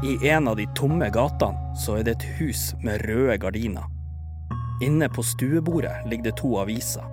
I 0.04 0.28
en 0.28 0.48
av 0.48 0.56
de 0.56 0.66
tomme 0.76 1.06
gatene 1.08 1.76
så 1.80 1.94
er 1.96 2.02
det 2.04 2.12
et 2.18 2.24
hus 2.36 2.62
med 2.84 3.06
røde 3.08 3.38
gardiner. 3.40 3.86
Inne 4.84 5.06
på 5.08 5.22
stuebordet 5.24 5.94
ligger 6.10 6.26
det 6.26 6.34
to 6.42 6.50
aviser. 6.60 7.06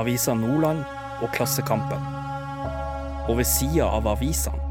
Avisa 0.00 0.32
Nordland 0.32 0.80
og 1.20 1.34
Klassekampen. 1.34 2.00
Og 3.28 3.36
ved 3.36 3.44
sida 3.50 3.90
av 3.98 4.08
avisene 4.08 4.64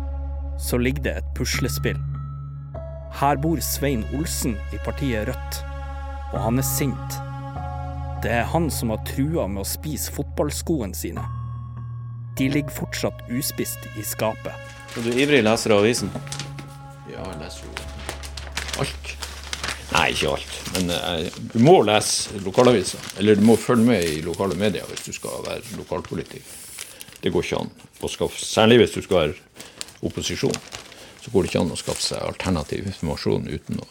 så 0.58 0.80
ligger 0.82 1.06
det 1.06 1.14
et 1.20 1.28
puslespill. 1.38 2.00
Her 3.20 3.38
bor 3.44 3.62
Svein 3.62 4.02
Olsen 4.18 4.56
i 4.74 4.80
partiet 4.82 5.28
Rødt, 5.30 5.60
og 6.32 6.40
han 6.48 6.58
er 6.58 6.66
sint. 6.66 7.20
Det 8.26 8.32
er 8.40 8.50
han 8.56 8.72
som 8.74 8.90
har 8.90 9.06
trua 9.06 9.46
med 9.46 9.62
å 9.62 9.68
spise 9.70 10.16
fotballskoene 10.18 10.98
sine. 10.98 11.28
De 12.42 12.50
ligger 12.50 12.74
fortsatt 12.74 13.22
uspist 13.30 13.86
i 13.94 14.08
skapet. 14.08 14.74
Så 14.96 15.06
du 15.06 15.14
ivrig 15.14 15.44
leser 15.46 15.76
av 15.76 15.86
avisen? 15.86 16.10
Ja, 17.16 17.26
jeg 17.32 17.40
leser 17.40 17.68
jo 17.68 17.76
alt. 18.84 19.12
Nei, 19.94 20.06
ikke 20.12 20.32
alt. 20.34 20.56
Men 20.76 20.92
eh, 20.92 21.28
du 21.54 21.60
må 21.64 21.78
lese 21.88 22.42
lokalaviser. 22.44 23.04
Eller 23.22 23.38
du 23.40 23.46
må 23.46 23.56
følge 23.60 23.88
med 23.88 24.08
i 24.10 24.22
lokale 24.26 24.58
medier 24.60 24.88
hvis 24.90 25.06
du 25.08 25.14
skal 25.16 25.46
være 25.46 25.78
lokalpolitiker. 25.80 26.64
Det 27.22 27.32
går 27.34 27.46
ikke 27.46 27.62
an 27.64 27.72
å 28.04 28.10
skaffe 28.12 28.42
Særlig 28.44 28.82
hvis 28.82 28.98
du 28.98 29.06
skal 29.06 29.22
være 29.22 29.70
opposisjon. 30.06 30.58
Så 31.24 31.32
går 31.34 31.46
det 31.46 31.54
ikke 31.54 31.64
an 31.64 31.74
å 31.74 31.80
skaffe 31.80 32.04
seg 32.04 32.22
alternativ 32.22 32.90
informasjon 32.92 33.48
uten 33.50 33.80
å, 33.82 33.88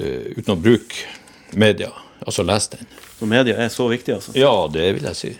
uh, 0.00 0.24
uten 0.34 0.54
å 0.56 0.58
bruke 0.58 1.54
media. 1.54 1.92
Altså 2.24 2.42
lese 2.46 2.78
den. 2.78 2.88
Så 3.18 3.28
media 3.30 3.54
er 3.62 3.70
så 3.70 3.86
viktig, 3.90 4.16
altså? 4.16 4.34
Ja, 4.38 4.50
det 4.72 4.88
vil 4.96 5.06
jeg 5.06 5.18
si. 5.20 5.30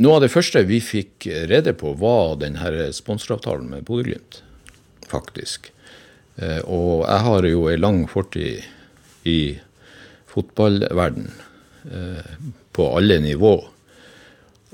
Noe 0.00 0.16
av 0.16 0.24
det 0.24 0.30
første 0.32 0.62
vi 0.68 0.78
fikk 0.84 1.28
rede 1.50 1.74
på, 1.76 1.92
var 2.00 2.38
denne 2.40 2.88
sponsoravtalen 2.96 3.68
med 3.74 3.84
Bodø-Glimt, 3.88 4.40
faktisk. 5.10 5.72
Eh, 6.40 6.60
Og 6.64 7.04
jeg 7.04 7.26
har 7.26 7.48
jo 7.48 7.66
ei 7.68 7.76
lang 7.76 8.06
fortid 8.08 8.64
i 9.28 9.58
fotballverden 10.30 11.28
eh, 11.90 12.34
på 12.72 12.88
alle 12.96 13.20
nivå. 13.20 13.54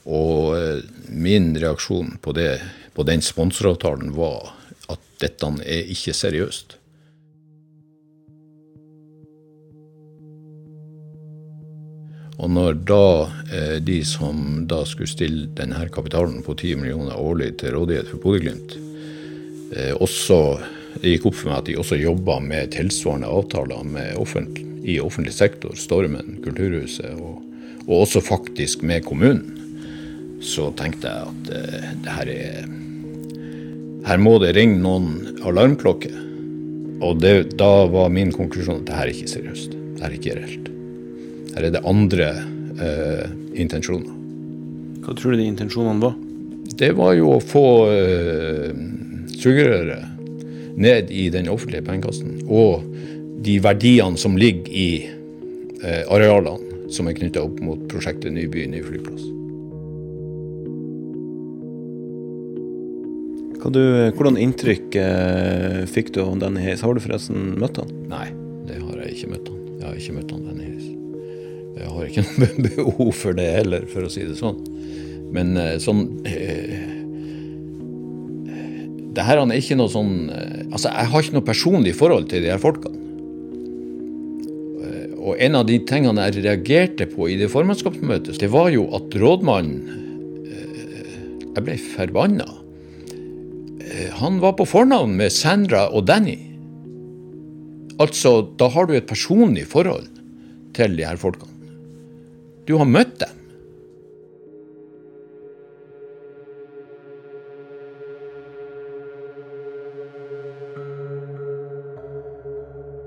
Og 0.07 0.57
eh, 0.59 0.83
min 1.11 1.55
reaksjon 1.59 2.19
på, 2.23 2.37
det, 2.37 2.61
på 2.95 3.07
den 3.09 3.25
sponsoravtalen 3.25 4.15
var 4.15 4.53
at 4.93 5.03
dette 5.21 5.55
er 5.65 5.91
ikke 5.91 6.15
seriøst. 6.15 6.79
Og 12.37 12.51
når 12.53 12.75
da 12.85 13.05
de 13.81 14.03
som 14.05 14.67
da 14.69 14.83
skulle 14.85 15.09
stille 15.09 15.47
denne 15.57 15.87
kapitalen 15.89 16.43
på 16.45 16.53
10 16.53 16.83
millioner 16.83 17.17
årlig 17.17 17.55
til 17.63 17.73
rådighet 17.73 18.11
for 18.11 18.21
Bodø-Glimt, 18.21 18.77
også 19.75 20.37
det 21.01 21.13
gikk 21.13 21.27
opp 21.29 21.37
for 21.37 21.51
meg 21.51 21.59
at 21.61 21.69
de 21.69 21.77
også 21.81 21.99
jobba 22.01 22.39
med 22.45 22.73
tilsvarende 22.75 23.29
avtaler 23.29 23.85
med 23.85 24.17
offentlig, 24.21 24.65
i 24.87 24.97
offentlig 25.03 25.35
sektor, 25.35 25.75
Stormen, 25.79 26.39
Kulturhuset, 26.45 27.19
og, 27.19 27.43
og 27.87 27.95
også 28.05 28.23
faktisk 28.25 28.85
med 28.87 29.05
kommunen, 29.07 29.53
så 30.45 30.71
tenkte 30.79 31.11
jeg 31.11 31.31
at 31.33 31.51
eh, 31.57 31.87
det 32.05 32.17
her 32.19 32.33
er 32.33 32.75
Her 34.07 34.21
må 34.23 34.37
det 34.39 34.53
ringe 34.55 34.77
noen 34.79 35.41
alarmklokker. 35.43 36.13
Og 37.03 37.17
det, 37.19 37.57
da 37.59 37.89
var 37.91 38.13
min 38.15 38.31
konklusjon 38.31 38.85
at 38.85 38.87
det 38.87 38.95
her 38.95 39.09
er 39.09 39.11
ikke 39.11 39.33
seriøst. 39.33 39.73
Det 39.73 40.05
her 40.05 40.13
er 40.13 40.15
ikke 40.15 40.37
reelt. 40.37 40.69
Her 41.57 41.67
er 41.67 41.75
det 41.75 41.83
andre 41.91 42.29
eh, 42.87 43.25
intensjoner. 43.59 44.13
Hva 45.03 45.17
tror 45.17 45.35
du 45.35 45.41
de 45.41 45.49
intensjonene 45.51 46.05
var? 46.05 46.15
Det 46.79 46.93
var 46.95 47.17
jo 47.19 47.33
å 47.35 47.43
få 47.43 47.67
eh, 47.91 48.71
sugerøret 49.41 50.77
ned 50.77 51.11
i 51.11 51.29
den 51.33 51.49
offentlige 51.49 51.85
pengekassen. 51.87 52.41
Og 52.49 52.85
de 53.47 53.59
verdiene 53.63 54.19
som 54.21 54.37
ligger 54.39 54.69
i 54.73 54.89
eh, 55.07 56.03
arealene 56.13 56.91
som 56.93 57.09
er 57.09 57.17
knytta 57.19 57.43
opp 57.43 57.59
mot 57.65 57.81
prosjektet 57.91 58.35
Ny 58.35 58.47
by, 58.51 58.69
ny 58.71 58.83
flyplass. 58.85 59.25
Du, 63.67 63.81
hvordan 64.15 64.37
inntrykk 64.39 64.95
eh, 65.01 65.81
fikk 65.91 66.13
du 66.15 66.21
av 66.23 66.37
Danny 66.39 66.63
Hayes? 66.63 66.85
Har 66.87 66.95
du 66.95 67.03
forresten 67.03 67.57
møtt 67.59 67.81
han? 67.81 67.91
Nei, 68.07 68.29
det 68.69 68.79
har 68.79 69.01
jeg 69.03 69.17
ikke 69.17 69.31
møtt 69.33 69.49
han. 69.51 69.65
Jeg 69.73 69.89
har 69.89 69.97
ikke 69.99 70.15
møtt 70.21 70.35
han 70.37 70.45
Danny 70.47 70.69
Hayes. 70.69 70.85
Jeg 71.77 71.91
har 71.97 72.07
ikke 72.07 72.25
noe 72.45 72.69
behov 72.69 73.11
for 73.19 73.39
det 73.41 73.49
heller, 73.57 73.89
for 73.91 74.07
å 74.07 74.13
si 74.13 74.23
det 74.29 74.39
sånn. 74.39 74.61
Men 75.35 75.57
eh, 75.59 75.75
sånn 75.83 76.07
eh, 76.31 76.96
Det 79.17 79.25
her 79.25 79.41
er 79.41 79.57
ikke 79.57 79.79
noe 79.79 79.93
sånn 79.93 80.29
eh, 80.29 80.65
Altså, 80.69 80.91
jeg 80.93 81.11
har 81.13 81.25
ikke 81.25 81.37
noe 81.39 81.47
personlig 81.47 81.95
forhold 81.97 82.29
til 82.31 82.45
de 82.45 82.53
her 82.53 82.61
folkene. 82.61 82.99
Eh, 84.85 85.07
Og 85.17 85.41
en 85.43 85.61
av 85.61 85.65
de 85.69 85.79
tingene 85.89 86.27
jeg 86.29 86.45
reagerte 86.45 87.09
på 87.11 87.31
i 87.33 87.39
det 87.41 87.49
formannskapsmøtet, 87.53 88.37
det 88.43 88.51
var 88.53 88.69
jo 88.75 88.87
at 88.97 89.17
rådmannen 89.17 89.79
eh, 90.45 91.15
Jeg 91.55 91.65
ble 91.65 91.79
forbanna. 91.95 92.51
Han 94.21 94.43
var 94.43 94.53
på 94.59 94.67
fornavn 94.69 95.15
med 95.17 95.33
Sandra 95.33 95.87
og 95.95 96.05
Danny. 96.11 96.37
Altså, 98.03 98.43
da 98.61 98.69
har 98.75 98.89
du 98.89 98.93
et 98.97 99.09
personlig 99.09 99.65
forhold 99.71 100.11
til 100.77 100.99
de 100.99 101.07
her 101.07 101.17
folkene. 101.17 101.55
Du 102.69 102.75
har 102.77 102.89
møtt 102.91 103.15
dem. 103.23 103.36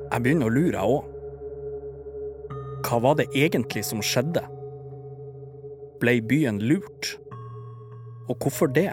Jeg 0.09 0.25
begynner 0.25 0.49
å 0.49 0.53
lure, 0.53 0.73
jeg 0.73 0.85
òg. 0.97 1.15
Hva 2.87 2.97
var 3.03 3.19
det 3.19 3.27
egentlig 3.37 3.83
som 3.85 4.01
skjedde? 4.01 4.41
Ble 6.01 6.15
byen 6.25 6.61
lurt? 6.63 7.13
Og 8.29 8.37
hvorfor 8.41 8.71
det? 8.73 8.91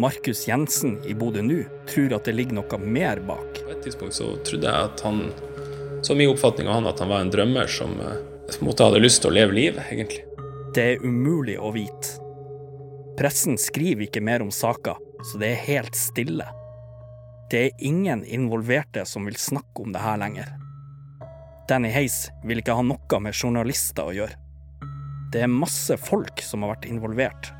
Markus 0.00 0.46
Jensen 0.48 0.96
i 1.04 1.14
Bodø 1.14 1.42
nu 1.44 1.58
tror 1.90 2.16
at 2.16 2.24
det 2.26 2.34
ligger 2.36 2.56
noe 2.62 2.78
mer 2.80 3.20
bak. 3.28 3.60
På 3.60 3.74
et 3.74 3.82
tidspunkt 3.84 4.16
så 4.16 4.32
trodde 4.46 4.70
jeg 4.70 4.88
at 4.88 5.04
han 5.04 5.26
Så 6.02 6.16
min 6.18 6.32
oppfatning 6.32 6.66
av 6.66 6.80
han 6.80 6.88
at 6.90 6.98
han 6.98 7.12
var 7.12 7.20
en 7.22 7.30
drømmer 7.30 7.68
som 7.70 7.92
eh, 8.02 8.16
på 8.48 8.56
en 8.58 8.66
måte 8.66 8.88
hadde 8.88 8.98
lyst 9.04 9.20
til 9.22 9.30
å 9.30 9.36
leve 9.36 9.54
livet, 9.54 9.84
egentlig. 9.92 10.24
Det 10.74 10.82
er 10.82 11.04
umulig 11.04 11.54
å 11.62 11.70
vite. 11.70 12.16
Pressen 13.14 13.54
skriver 13.60 14.08
ikke 14.08 14.24
mer 14.24 14.42
om 14.42 14.50
saka, 14.50 14.96
så 15.30 15.38
det 15.38 15.52
er 15.52 15.62
helt 15.68 15.94
stille. 15.94 16.48
Det 17.52 17.60
er 17.60 17.82
ingen 17.84 18.22
involverte 18.24 19.02
som 19.04 19.26
vil 19.28 19.36
snakke 19.36 19.82
om 19.84 19.92
det 19.92 20.00
her 20.00 20.16
lenger. 20.16 20.54
Danny 21.68 21.90
Hayes 21.92 22.30
vil 22.48 22.62
ikke 22.62 22.78
ha 22.78 22.84
noe 22.86 23.18
med 23.20 23.36
journalister 23.36 24.08
å 24.08 24.14
gjøre. 24.16 24.38
Det 25.32 25.42
er 25.44 25.52
masse 25.52 25.98
folk 26.00 26.40
som 26.40 26.64
har 26.64 26.72
vært 26.72 26.88
involvert. 26.88 27.50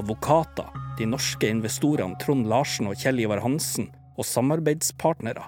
Advokater, 0.00 0.72
de 0.96 1.10
norske 1.12 1.52
investorene 1.52 2.16
Trond 2.24 2.48
Larsen 2.48 2.88
og 2.88 2.96
Kjell 2.96 3.20
Ivar 3.26 3.44
Hansen 3.44 3.90
og 4.16 4.24
samarbeidspartnere. 4.32 5.44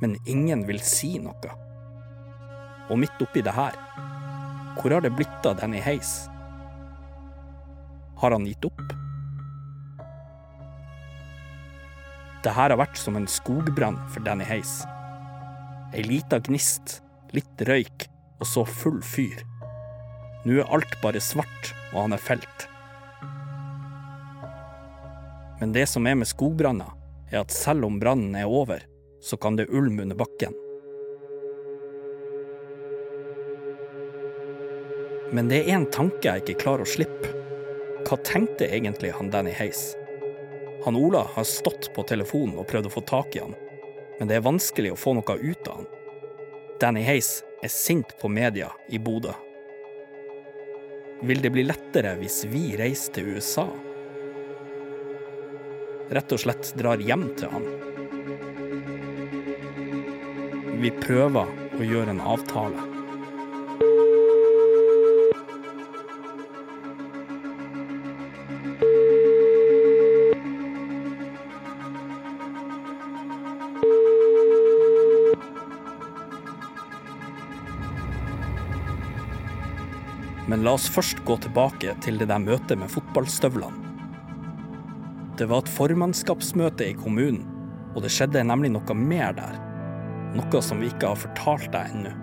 Men 0.00 0.16
ingen 0.24 0.64
vil 0.64 0.80
si 0.80 1.18
noe. 1.20 1.54
Og 2.88 3.04
midt 3.04 3.20
oppi 3.20 3.44
det 3.44 3.52
her, 3.52 3.76
hvor 4.80 4.96
har 4.96 5.04
det 5.04 5.12
blitt 5.20 5.44
av 5.44 5.60
Danny 5.60 5.84
Hayes? 5.84 6.22
Har 8.24 8.32
han 8.32 8.48
gitt 8.48 8.72
opp? 8.72 9.03
Det 12.44 12.52
her 12.52 12.68
har 12.74 12.76
vært 12.76 12.98
som 13.00 13.16
en 13.16 13.24
skogbrann 13.30 13.96
for 14.12 14.20
Danny 14.24 14.44
Hayes. 14.44 14.82
Ei 15.96 16.02
lita 16.04 16.36
gnist, 16.44 16.98
litt 17.32 17.62
røyk 17.64 18.04
og 18.42 18.48
så 18.50 18.64
full 18.68 18.98
fyr. 19.00 19.40
Nå 20.44 20.58
er 20.60 20.68
alt 20.76 20.98
bare 21.00 21.22
svart, 21.24 21.70
og 21.94 22.02
han 22.02 22.12
er 22.12 22.20
felt. 22.20 22.66
Men 25.62 25.72
det 25.72 25.86
som 25.88 26.04
er 26.04 26.18
med 26.20 26.28
skogbranner, 26.28 26.92
er 27.32 27.40
at 27.40 27.54
selv 27.54 27.88
om 27.88 27.96
brannen 28.02 28.36
er 28.36 28.50
over, 28.50 28.84
så 29.24 29.40
kan 29.40 29.56
det 29.56 29.70
ulme 29.72 30.04
under 30.04 30.20
bakken. 30.20 30.52
Men 35.32 35.48
det 35.48 35.62
er 35.62 35.78
én 35.78 35.88
tanke 35.88 36.28
jeg 36.28 36.44
ikke 36.44 36.60
klarer 36.66 36.84
å 36.84 36.92
slippe. 36.92 37.32
Hva 38.04 38.20
tenkte 38.20 38.68
egentlig 38.68 39.16
han 39.16 39.32
Danny 39.32 39.56
Hayes? 39.56 39.94
Han 40.84 40.96
Ola 40.96 41.28
har 41.34 41.44
stått 41.44 41.94
på 41.94 42.02
telefonen 42.02 42.58
og 42.60 42.66
prøvd 42.68 42.90
å 42.90 42.92
få 42.92 43.00
tak 43.08 43.36
i 43.36 43.40
han, 43.40 43.54
men 44.18 44.28
det 44.28 44.36
er 44.36 44.44
vanskelig 44.44 44.92
å 44.92 44.98
få 45.00 45.14
noe 45.16 45.36
ut 45.40 45.68
av 45.70 45.78
han. 45.80 45.86
Danny 46.80 47.00
Hayes 47.06 47.38
er 47.64 47.72
sint 47.72 48.12
på 48.20 48.28
media 48.28 48.68
i 48.92 49.00
Bodø. 49.00 49.32
Vil 51.24 51.40
det 51.40 51.54
bli 51.54 51.64
lettere 51.64 52.12
hvis 52.20 52.42
vi 52.52 52.74
reiser 52.76 53.16
til 53.16 53.32
USA? 53.32 53.64
Rett 56.12 56.36
og 56.36 56.42
slett 56.44 56.74
drar 56.76 57.00
hjem 57.00 57.30
til 57.38 57.54
han. 57.54 57.68
Vi 60.84 60.92
prøver 61.00 61.48
å 61.78 61.86
gjøre 61.94 62.12
en 62.12 62.26
avtale. 62.34 62.93
Men 80.54 80.62
la 80.62 80.76
oss 80.78 80.84
først 80.86 81.24
gå 81.26 81.34
tilbake 81.42 81.96
til 82.04 82.20
det 82.20 82.28
der 82.30 82.38
møtet 82.38 82.78
med 82.78 82.86
fotballstøvlene. 82.92 83.80
Det 85.34 85.48
var 85.50 85.64
et 85.64 85.70
formannskapsmøte 85.74 86.86
i 86.86 86.94
kommunen, 86.94 87.40
og 87.90 88.04
det 88.04 88.12
skjedde 88.14 88.44
nemlig 88.46 88.70
noe 88.70 88.94
mer 88.94 89.34
der. 89.34 89.58
Noe 90.38 90.60
som 90.62 90.78
vi 90.78 90.92
ikke 90.92 91.10
har 91.10 91.18
fortalt 91.18 91.72
deg 91.74 91.90
ennå. 91.96 92.14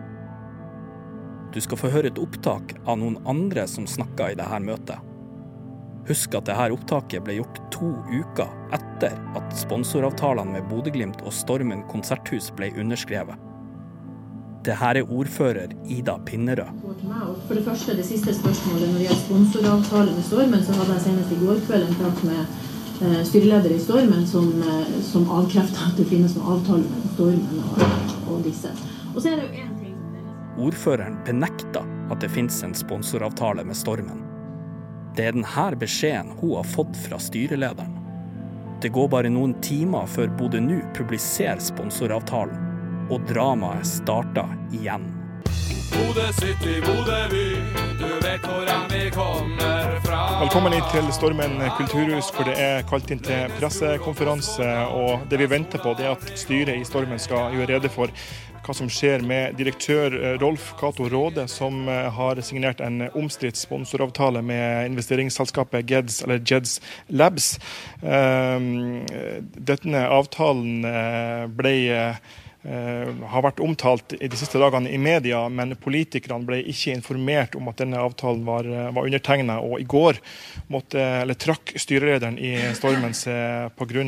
Du 1.52 1.60
skal 1.60 1.82
få 1.84 1.92
høre 1.92 2.08
et 2.08 2.24
opptak 2.24 2.72
av 2.86 3.02
noen 3.04 3.20
andre 3.28 3.68
som 3.68 3.84
snakka 3.84 4.32
i 4.32 4.40
dette 4.40 4.64
møtet. 4.64 5.12
Husk 6.08 6.40
at 6.40 6.48
dette 6.48 6.72
opptaket 6.72 7.28
ble 7.28 7.42
gjort 7.42 7.60
to 7.76 7.92
uker 8.16 8.48
etter 8.80 9.20
at 9.36 9.56
sponsoravtalene 9.60 10.56
med 10.56 10.72
Bodø-Glimt 10.72 11.20
og 11.28 11.36
Stormen 11.36 11.84
konserthus 11.92 12.48
ble 12.56 12.72
underskrevet. 12.80 13.51
Det 14.66 14.76
her 14.78 14.98
er 15.00 15.08
ordfører 15.10 15.72
Ida 15.90 16.18
Pinnerød. 16.26 16.82
For 17.48 17.54
det 17.58 17.64
første, 17.66 17.96
det 17.98 18.06
siste 18.06 18.34
spørsmålet 18.34 18.90
når 18.90 19.00
det 19.00 19.06
gjelder 19.08 19.24
sponsoravtale 19.26 20.12
med 20.14 20.24
Stormen, 20.28 20.64
så 20.64 20.76
hadde 20.78 20.94
jeg 20.94 21.02
senest 21.02 21.32
i 21.34 21.40
går 21.46 21.62
kveld 21.66 21.88
en 21.88 21.96
prat 22.02 22.24
med 22.28 22.42
eh, 23.02 23.24
styreleder 23.26 23.74
i 23.74 23.80
Stormen 23.82 24.28
som, 24.28 24.52
eh, 24.62 24.92
som 25.02 25.26
avkrefta 25.40 25.88
at 25.90 25.98
det 25.98 26.06
finnes 26.12 26.38
noen 26.38 26.54
avtale 26.56 26.86
mellom 26.86 27.14
Stormen 27.16 27.64
og, 27.72 27.86
og 28.30 28.44
disse. 28.46 28.74
Og 29.16 29.22
så 29.22 29.32
er 29.32 29.42
det 29.42 29.48
jo 29.48 29.64
én 29.66 29.74
ting 29.82 29.98
Ordføreren 30.62 31.18
benekta 31.26 31.82
at 32.12 32.22
det 32.22 32.30
finnes 32.30 32.62
en 32.64 32.78
sponsoravtale 32.78 33.66
med 33.66 33.78
Stormen. 33.78 34.22
Det 35.18 35.26
er 35.26 35.36
denne 35.36 35.70
beskjeden 35.80 36.36
hun 36.38 36.60
har 36.60 36.68
fått 36.68 36.94
fra 37.08 37.18
styrelederen. 37.20 37.98
Det 38.82 38.94
går 38.94 39.10
bare 39.10 39.30
noen 39.30 39.54
timer 39.62 40.06
før 40.10 40.30
Bodø 40.38 40.60
nu 40.62 40.78
publiserer 40.98 41.60
sponsoravtalen, 41.62 42.71
og 43.12 43.26
dramaet 43.28 43.88
starta 43.88 44.46
igjen. 44.72 45.04
Bodø 45.92 46.28
City, 46.38 46.78
Bodø 46.86 47.18
by, 47.32 47.46
du 48.00 48.12
vet 48.24 48.46
hvor 48.48 48.70
vi 48.92 49.02
kommer 49.12 49.98
fra. 50.06 50.20
Velkommen 50.40 50.74
hit 50.78 50.88
til 50.94 51.10
Stormen 51.14 51.58
kulturhus, 51.78 52.32
hvor 52.32 52.48
det 52.48 52.56
er 52.60 52.86
kalt 52.88 53.12
inn 53.12 53.20
til 53.24 53.52
pressekonferanse. 53.60 54.70
og 54.96 55.28
Det 55.30 55.42
vi 55.42 55.50
venter 55.52 55.84
på, 55.84 55.94
det 56.00 56.08
er 56.08 56.16
at 56.16 56.32
styret 56.40 56.80
i 56.80 56.88
Stormen 56.88 57.20
skal 57.20 57.52
gjøre 57.58 57.76
rede 57.76 57.92
for 57.92 58.16
hva 58.62 58.76
som 58.78 58.90
skjer 58.94 59.24
med 59.26 59.56
direktør 59.58 60.14
eh, 60.14 60.36
Rolf 60.42 60.72
Cato 60.80 61.08
Råde, 61.10 61.48
som 61.50 61.88
eh, 61.90 62.10
har 62.14 62.40
signert 62.46 62.82
en 62.86 63.08
omstridt 63.18 63.58
sponsoravtale 63.58 64.44
med 64.46 64.92
investeringsselskapet 64.92 65.88
Geds, 65.90 66.22
eller 66.24 66.44
Jeds 66.46 66.78
Labs. 67.10 67.56
Um, 68.02 69.02
Denne 69.58 70.06
avtalen 70.14 70.86
eh, 70.86 71.48
ble 71.58 71.74
har 72.62 73.42
vært 73.42 73.62
omtalt 73.64 74.14
i 74.20 74.28
de 74.30 74.38
siste 74.38 74.60
dagene 74.62 74.92
i 74.94 75.00
media, 75.02 75.40
men 75.50 75.74
politikerne 75.82 76.46
ble 76.46 76.60
ikke 76.70 76.94
informert 76.94 77.56
om 77.58 77.72
at 77.72 77.80
denne 77.82 77.98
avtalen 77.98 78.44
var, 78.46 78.70
var 78.94 79.08
undertegna. 79.08 79.58
Og 79.66 79.82
i 79.82 79.88
går 79.90 80.20
måtte, 80.70 81.02
eller 81.24 81.40
trakk 81.42 81.74
styrelederen 81.82 82.38
i 82.38 82.54
Stormen 82.78 83.18
seg 83.18 83.74
pga. 83.80 84.06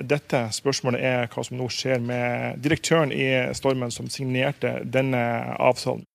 dette. 0.00 0.46
Spørsmålet 0.56 1.04
er 1.04 1.28
hva 1.28 1.44
som 1.44 1.60
nå 1.60 1.68
skjer 1.68 2.00
med 2.00 2.60
direktøren 2.64 3.12
i 3.12 3.52
Stormen 3.56 3.92
som 3.92 4.08
signerte 4.08 4.78
denne 4.84 5.20
avtalen. 5.60 6.06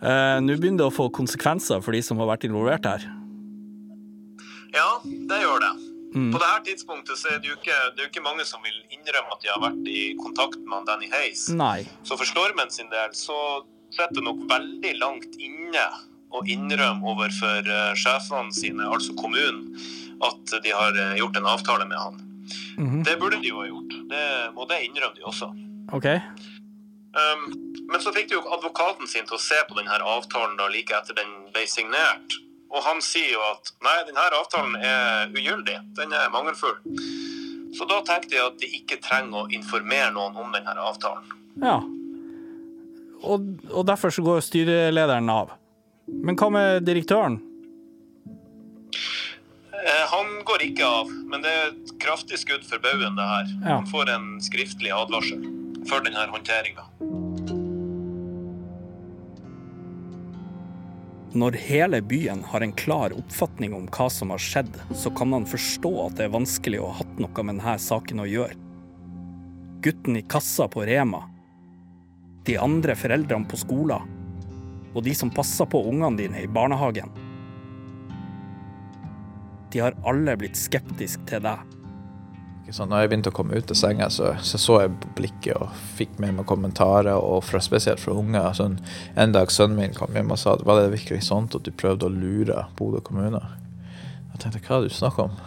Eh, 0.00 0.36
nå 0.40 0.56
begynner 0.56 0.80
det 0.80 0.88
å 0.88 0.94
få 0.94 1.10
konsekvenser 1.12 1.82
for 1.84 1.92
de 1.96 2.00
som 2.04 2.20
har 2.22 2.30
vært 2.32 2.48
involvert 2.48 2.88
her. 2.88 3.04
Ja, 4.72 4.90
det 5.04 5.42
gjør 5.42 5.64
det. 5.66 5.89
Mm. 6.14 6.30
På 6.34 6.40
her 6.42 6.62
tidspunktet 6.66 7.18
så 7.18 7.28
er 7.34 7.42
det 7.42 7.50
jo 7.52 7.56
ikke, 7.58 7.76
det 7.94 8.06
jo 8.06 8.10
ikke 8.10 8.24
mange 8.24 8.44
som 8.48 8.62
vil 8.66 8.76
innrømme 8.90 9.34
at 9.36 9.44
de 9.44 9.50
har 9.52 9.60
vært 9.62 9.90
i 9.90 10.00
kontakt 10.18 10.58
med 10.66 10.88
Danny 10.88 11.10
Hayes. 11.12 11.46
Nei. 11.54 11.84
Så 12.02 12.18
for 12.18 12.26
Stormen 12.28 12.72
sin 12.74 12.90
del 12.90 13.14
så 13.14 13.36
sitter 13.90 14.18
det 14.18 14.26
nok 14.26 14.42
veldig 14.50 14.94
langt 14.98 15.38
inne 15.38 15.86
å 16.30 16.42
innrømme 16.46 17.06
overfor 17.14 17.66
eh, 17.66 17.92
sjefene 17.98 18.54
sine, 18.54 18.86
altså 18.86 19.14
kommunen, 19.18 19.72
at 20.22 20.54
de 20.62 20.74
har 20.74 20.98
eh, 20.98 21.16
gjort 21.18 21.38
en 21.40 21.48
avtale 21.50 21.86
med 21.90 21.98
han. 21.98 22.20
Mhm. 22.76 23.02
Det 23.06 23.16
burde 23.20 23.38
de 23.42 23.50
jo 23.50 23.62
ha 23.62 23.68
gjort. 23.68 23.98
Det 24.10 24.24
og 24.56 24.68
det 24.70 24.82
innrømmer 24.86 25.18
de 25.18 25.26
også. 25.26 25.50
Okay. 25.94 26.18
Um, 27.10 27.46
men 27.90 28.02
så 28.02 28.12
fikk 28.14 28.28
de 28.30 28.36
jo 28.38 28.44
advokaten 28.54 29.08
sin 29.10 29.26
til 29.26 29.34
å 29.34 29.42
se 29.42 29.58
på 29.66 29.74
denne 29.78 29.96
avtalen 29.98 30.54
da 30.58 30.68
like 30.70 30.94
etter 30.94 31.16
den 31.18 31.30
ble 31.54 31.66
signert. 31.70 32.38
Og 32.70 32.82
han 32.86 33.00
sier 33.02 33.32
jo 33.34 33.42
at 33.48 33.72
nei, 33.82 33.96
denne 34.06 34.26
avtalen 34.38 34.76
er 34.78 35.32
ugyldig. 35.34 35.78
Den 35.98 36.14
er 36.14 36.30
mangelfull. 36.30 36.78
Så 37.74 37.86
da 37.90 38.00
tenkte 38.06 38.36
jeg 38.36 38.46
at 38.46 38.58
de 38.62 38.70
ikke 38.80 39.00
trenger 39.02 39.44
å 39.44 39.50
informere 39.54 40.10
noen 40.14 40.38
om 40.38 40.54
denne 40.54 40.74
avtalen. 40.78 41.26
Ja. 41.62 41.78
Og, 43.20 43.46
og 43.68 43.86
derfor 43.86 44.14
så 44.14 44.24
går 44.24 44.42
styrelederen 44.46 45.30
av. 45.30 45.54
Men 46.10 46.38
hva 46.38 46.50
med 46.54 46.86
direktøren? 46.86 47.40
Eh, 49.80 50.04
han 50.12 50.32
går 50.44 50.66
ikke 50.70 50.86
av, 50.86 51.10
men 51.30 51.44
det 51.44 51.50
er 51.50 51.70
et 51.70 51.94
kraftig 52.02 52.40
skudd 52.42 52.66
for 52.68 52.82
baugen, 52.82 53.16
det 53.18 53.28
her. 53.32 53.52
Ja. 53.62 53.78
Han 53.78 53.88
får 53.90 54.14
en 54.14 54.30
skriftlig 54.44 54.92
advarsel 54.94 55.42
for 55.88 56.04
denne 56.04 56.26
håndteringa. 56.32 56.86
Når 61.30 61.52
hele 61.52 62.00
byen 62.02 62.40
har 62.44 62.60
en 62.60 62.72
klar 62.72 63.12
oppfatning 63.14 63.74
om 63.74 63.84
hva 63.94 64.08
som 64.10 64.32
har 64.34 64.42
skjedd, 64.42 64.72
så 64.98 65.12
kan 65.14 65.30
man 65.30 65.46
forstå 65.46 65.92
at 66.02 66.16
det 66.18 66.24
er 66.26 66.32
vanskelig 66.34 66.80
å 66.82 66.88
ha 66.88 66.96
hatt 67.04 67.20
noe 67.22 67.44
med 67.44 67.60
denne 67.60 67.76
saken 67.78 68.24
å 68.24 68.26
gjøre. 68.26 68.56
Gutten 69.80 70.18
i 70.18 70.24
kassa 70.26 70.66
på 70.68 70.82
Rema, 70.88 71.22
de 72.44 72.56
andre 72.58 72.96
foreldrene 72.98 73.46
på 73.46 73.60
skolen, 73.62 74.10
og 74.90 75.04
de 75.06 75.14
som 75.14 75.30
passer 75.30 75.70
på 75.70 75.84
ungene 75.86 76.18
dine 76.18 76.42
i 76.42 76.50
barnehagen. 76.50 77.14
De 79.70 79.84
har 79.86 79.94
alle 80.02 80.34
blitt 80.34 80.58
skeptiske 80.58 81.30
til 81.30 81.46
deg. 81.46 81.79
Sant? 82.70 82.90
Når 82.90 83.02
jeg 83.02 83.10
begynte 83.10 83.32
å 83.32 83.34
komme 83.34 83.58
ut 83.58 83.72
av 83.72 83.78
senga, 83.78 84.06
så 84.12 84.32
så, 84.46 84.58
så 84.60 84.76
jeg 84.84 84.92
blikket 85.18 85.58
og 85.58 85.74
fikk 85.98 86.18
med 86.22 86.36
meg 86.38 86.46
kommentarer, 86.50 87.18
og 87.18 87.42
fra, 87.46 87.60
spesielt 87.64 88.02
fra 88.02 88.14
unger. 88.16 88.52
Sånn, 88.56 88.78
en 89.18 89.34
dag 89.34 89.50
sønnen 89.52 89.78
min 89.78 89.96
kom 89.96 90.14
hjem 90.14 90.30
og 90.34 90.40
sa 90.40 90.54
at 90.54 90.64
var 90.68 90.80
det 90.80 90.92
virkelig 90.94 91.24
sånn 91.28 91.50
at 91.50 91.66
du 91.66 91.72
prøvde 91.74 92.06
å 92.08 92.14
lure 92.14 92.66
Bodø 92.78 93.02
kommune? 93.06 93.42
Jeg 94.32 94.44
tenkte 94.44 94.62
hva 94.66 94.78
er 94.78 94.86
det 94.86 94.92
du 94.92 94.98
snakker 95.00 95.28
om? 95.28 95.38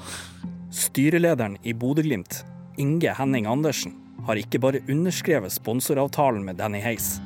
Styrelederen 0.74 1.60
i 1.64 1.76
Bodø-Glimt, 1.78 2.42
Inge 2.82 3.14
Henning 3.18 3.48
Andersen, 3.50 3.96
har 4.28 4.40
ikke 4.40 4.62
bare 4.64 4.84
underskrevet 4.90 5.54
sponsoravtalen 5.54 6.44
med 6.48 6.60
Danny 6.62 6.82
Hays. 6.84 7.18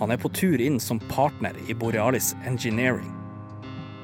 Han 0.00 0.10
er 0.10 0.20
på 0.20 0.32
tur 0.34 0.60
inn 0.60 0.80
som 0.82 1.00
partner 1.12 1.54
i 1.68 1.76
Borealis 1.78 2.32
Engineering. 2.48 3.21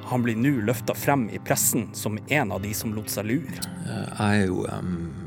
Han 0.09 0.23
blir 0.25 0.37
nå 0.41 0.55
løfta 0.65 0.95
frem 0.97 1.27
i 1.31 1.39
pressen 1.39 1.89
som 1.95 2.19
en 2.29 2.53
av 2.53 2.63
de 2.63 2.73
som 2.75 2.95
lot 2.97 3.11
seg 3.13 3.29
lure. 3.29 3.61
Eh, 3.85 4.09
Jeg, 4.19 4.49
jo, 4.49 4.65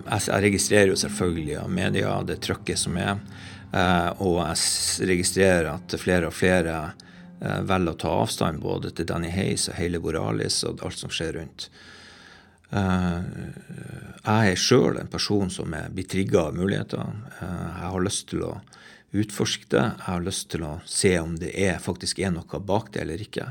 jeg 0.07 0.41
registrerer 0.47 0.89
jo 0.93 0.97
selvfølgelig 0.97 1.59
av 1.61 1.69
media 1.69 2.15
det 2.25 2.39
trøkket 2.41 2.81
som 2.81 2.97
er, 2.97 3.21
eh, 3.73 4.09
og 4.25 4.41
jeg 4.41 5.07
registrerer 5.11 5.69
at 5.75 5.95
flere 6.01 6.31
og 6.31 6.35
flere 6.35 6.75
eh, 6.89 7.61
velger 7.69 7.93
å 7.93 8.01
ta 8.05 8.15
avstand 8.23 8.61
både 8.63 8.93
til 8.97 9.09
Danny 9.11 9.29
Hayes 9.33 9.69
og 9.69 9.77
hele 9.77 10.01
Boralis 10.01 10.63
og 10.65 10.81
alt 10.85 10.97
som 10.97 11.13
skjer 11.13 11.37
rundt. 11.39 11.69
Jeg 12.71 14.51
er 14.53 14.55
sjøl 14.55 14.95
en 15.01 15.09
person 15.11 15.49
som 15.51 15.73
blir 15.91 16.05
trigga 16.07 16.45
av 16.45 16.55
muligheter. 16.55 17.09
Jeg 17.41 17.89
har 17.91 18.05
lyst 18.05 18.29
til 18.29 18.45
å 18.47 18.53
utforske 19.11 19.67
det. 19.73 19.81
Jeg 19.83 20.05
har 20.05 20.23
lyst 20.23 20.47
til 20.53 20.63
å 20.63 20.77
se 20.87 21.11
om 21.19 21.33
det 21.35 21.51
er, 21.51 21.81
faktisk 21.83 22.21
er 22.23 22.31
noe 22.31 22.61
bak 22.63 22.93
det 22.93 23.03
eller 23.03 23.23
ikke. 23.25 23.49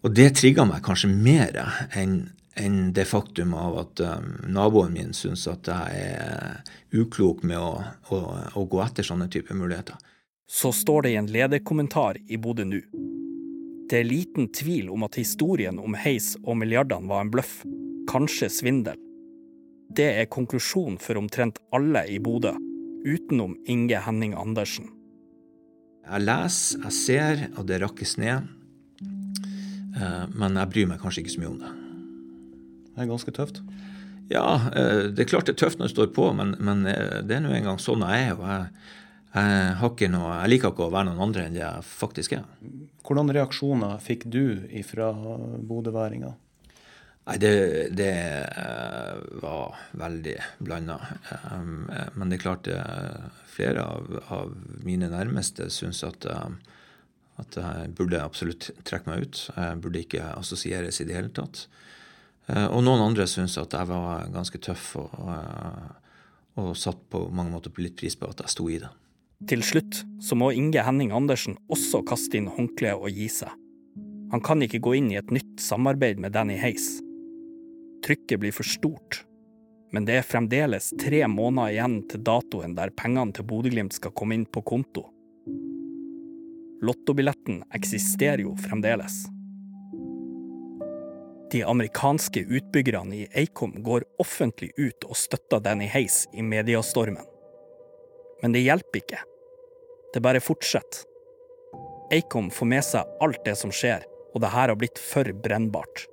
Og 0.00 0.14
det 0.16 0.30
trigger 0.40 0.68
meg 0.68 0.84
kanskje 0.84 1.10
mer 1.12 1.56
enn 1.96 2.22
enn 2.60 2.92
det 2.92 3.06
faktum 3.08 3.54
av 3.54 3.78
at 3.78 4.00
um, 4.04 4.32
naboen 4.52 4.92
min 4.92 5.12
syns 5.16 5.46
at 5.50 5.68
jeg 5.70 6.00
er 6.02 6.72
uklok 6.92 7.44
med 7.46 7.60
å, 7.60 7.82
å, 8.10 8.18
å 8.58 8.64
gå 8.68 8.82
etter 8.84 9.06
sånne 9.06 9.30
typer 9.32 9.56
muligheter. 9.56 9.96
Så 10.50 10.72
står 10.74 11.06
det 11.06 11.12
i 11.14 11.20
en 11.20 11.30
lederkommentar 11.30 12.18
i 12.26 12.38
Bodø 12.42 12.66
nu. 12.66 12.80
Det 13.90 14.00
er 14.00 14.06
liten 14.06 14.50
tvil 14.54 14.90
om 14.90 15.06
at 15.06 15.18
historien 15.18 15.78
om 15.82 15.94
heis 15.98 16.34
og 16.42 16.58
milliardene 16.58 17.10
var 17.10 17.24
en 17.24 17.32
bløff, 17.32 17.60
kanskje 18.10 18.50
svindel. 18.52 18.98
Det 19.90 20.10
er 20.20 20.30
konklusjonen 20.30 20.98
for 21.02 21.18
omtrent 21.18 21.58
alle 21.74 22.04
i 22.10 22.18
Bodø, 22.22 22.52
utenom 23.06 23.56
Inge 23.70 24.02
Henning 24.04 24.36
Andersen. 24.38 24.90
Jeg 26.06 26.26
leser, 26.26 26.82
jeg 26.86 26.96
ser, 26.98 27.44
og 27.54 27.66
det 27.70 27.80
rakkes 27.82 28.16
ned. 28.18 28.46
Eh, 29.96 30.24
Men 30.34 30.58
jeg 30.58 30.72
bryr 30.72 30.90
meg 30.90 31.02
kanskje 31.02 31.24
ikke 31.24 31.36
så 31.36 31.42
mye 31.42 31.52
om 31.52 31.60
det. 31.62 31.70
Det 32.90 33.04
er 33.04 33.10
ganske 33.10 33.34
tøft. 33.34 33.62
Ja, 34.30 34.46
eh, 34.70 35.08
det 35.10 35.24
er 35.24 35.30
klart 35.30 35.48
det 35.50 35.56
er 35.56 35.62
tøft 35.64 35.80
når 35.80 35.90
det 35.90 35.96
står 35.96 36.12
på, 36.14 36.30
men, 36.36 36.54
men 36.62 36.84
eh, 36.86 37.20
det 37.26 37.38
er 37.38 37.44
nå 37.44 37.54
engang 37.56 37.80
sånn 37.82 38.04
jeg 38.06 38.28
er. 38.28 38.36
og 38.36 38.46
jeg, 38.50 38.68
jeg, 39.34 40.12
noe, 40.12 40.36
jeg 40.42 40.52
liker 40.54 40.74
ikke 40.74 40.86
å 40.86 40.94
være 40.94 41.10
noen 41.10 41.24
andre 41.26 41.46
enn 41.46 41.58
det 41.58 41.64
jeg 41.64 41.88
faktisk 41.88 42.36
er. 42.38 42.46
Hvordan 43.06 43.32
reaksjoner 43.34 43.98
fikk 44.02 44.28
du 44.30 44.44
fra 44.86 45.10
bodøværinger? 45.66 46.36
Nei, 47.26 47.36
det, 47.38 47.52
det 47.94 48.12
var 49.42 49.76
veldig 49.98 50.34
blanda. 50.66 50.96
Men 52.16 52.30
det 52.30 52.38
er 52.38 52.42
klart 52.42 52.70
flere 53.50 53.84
av, 53.84 54.08
av 54.34 54.54
mine 54.86 55.10
nærmeste 55.12 55.68
syns 55.70 56.02
at, 56.06 56.26
at 57.40 57.58
jeg 57.58 57.94
burde 57.98 58.22
absolutt 58.22 58.70
trekke 58.86 59.10
meg 59.10 59.26
ut. 59.26 59.42
Jeg 59.56 59.80
burde 59.82 60.02
ikke 60.04 60.32
assosieres 60.36 61.00
i 61.00 61.08
det 61.08 61.16
hele 61.16 61.32
tatt. 61.34 61.66
Eh, 62.50 62.66
og 62.68 62.84
noen 62.86 63.02
andre 63.04 63.26
syntes 63.30 63.58
at 63.60 63.74
jeg 63.76 63.90
var 63.90 64.30
ganske 64.34 64.60
tøff 64.62 64.92
og, 65.00 65.14
og, 65.20 66.10
og 66.60 66.72
satt 66.78 67.02
på 67.12 67.26
mange 67.34 67.54
måter 67.54 67.74
litt 67.82 67.98
pris 68.00 68.18
på 68.18 68.30
at 68.30 68.42
jeg 68.44 68.54
sto 68.56 68.68
i 68.70 68.80
det. 68.82 68.90
Til 69.48 69.62
slutt 69.64 70.02
så 70.20 70.36
må 70.36 70.50
Inge 70.52 70.82
Henning 70.84 71.14
Andersen 71.16 71.56
også 71.72 72.02
kaste 72.08 72.36
inn 72.36 72.50
håndkleet 72.52 73.00
og 73.00 73.08
gi 73.16 73.28
seg. 73.32 73.54
Han 74.30 74.42
kan 74.44 74.60
ikke 74.62 74.82
gå 74.84 74.98
inn 74.98 75.08
i 75.10 75.18
et 75.18 75.32
nytt 75.34 75.62
samarbeid 75.64 76.20
med 76.22 76.36
Danny 76.36 76.58
Hayes. 76.60 77.00
Trykket 78.04 78.40
blir 78.40 78.54
for 78.54 78.68
stort, 78.68 79.24
men 79.90 80.06
det 80.06 80.20
er 80.20 80.26
fremdeles 80.26 80.92
tre 81.00 81.24
måneder 81.28 81.72
igjen 81.74 81.96
til 82.10 82.22
datoen 82.24 82.76
der 82.76 82.92
pengene 82.94 83.34
til 83.34 83.48
Bodø-Glimt 83.48 83.96
skal 83.96 84.14
komme 84.14 84.38
inn 84.38 84.46
på 84.46 84.62
konto. 84.66 85.08
Lottobilletten 86.82 87.62
eksisterer 87.74 88.38
jo 88.38 88.56
fremdeles. 88.56 89.24
De 91.52 91.62
amerikanske 91.62 92.40
utbyggerne 92.40 93.16
i 93.16 93.28
Acom 93.34 93.82
går 93.82 94.06
offentlig 94.18 94.70
ut 94.76 95.04
og 95.04 95.18
støtter 95.18 95.60
Danny 95.60 95.88
Hayes 95.90 96.22
i 96.32 96.42
mediastormen. 96.46 97.26
Men 98.42 98.54
det 98.54 98.62
hjelper 98.64 99.02
ikke. 99.02 99.20
Det 100.14 100.22
bare 100.24 100.40
fortsetter. 100.40 101.04
Acom 102.10 102.48
får 102.50 102.66
med 102.66 102.86
seg 102.86 103.20
alt 103.22 103.44
det 103.44 103.58
som 103.58 103.74
skjer, 103.74 104.06
og 104.34 104.40
det 104.42 104.54
her 104.54 104.72
har 104.72 104.78
blitt 104.78 104.98
for 104.98 105.28
brennbart. 105.44 106.06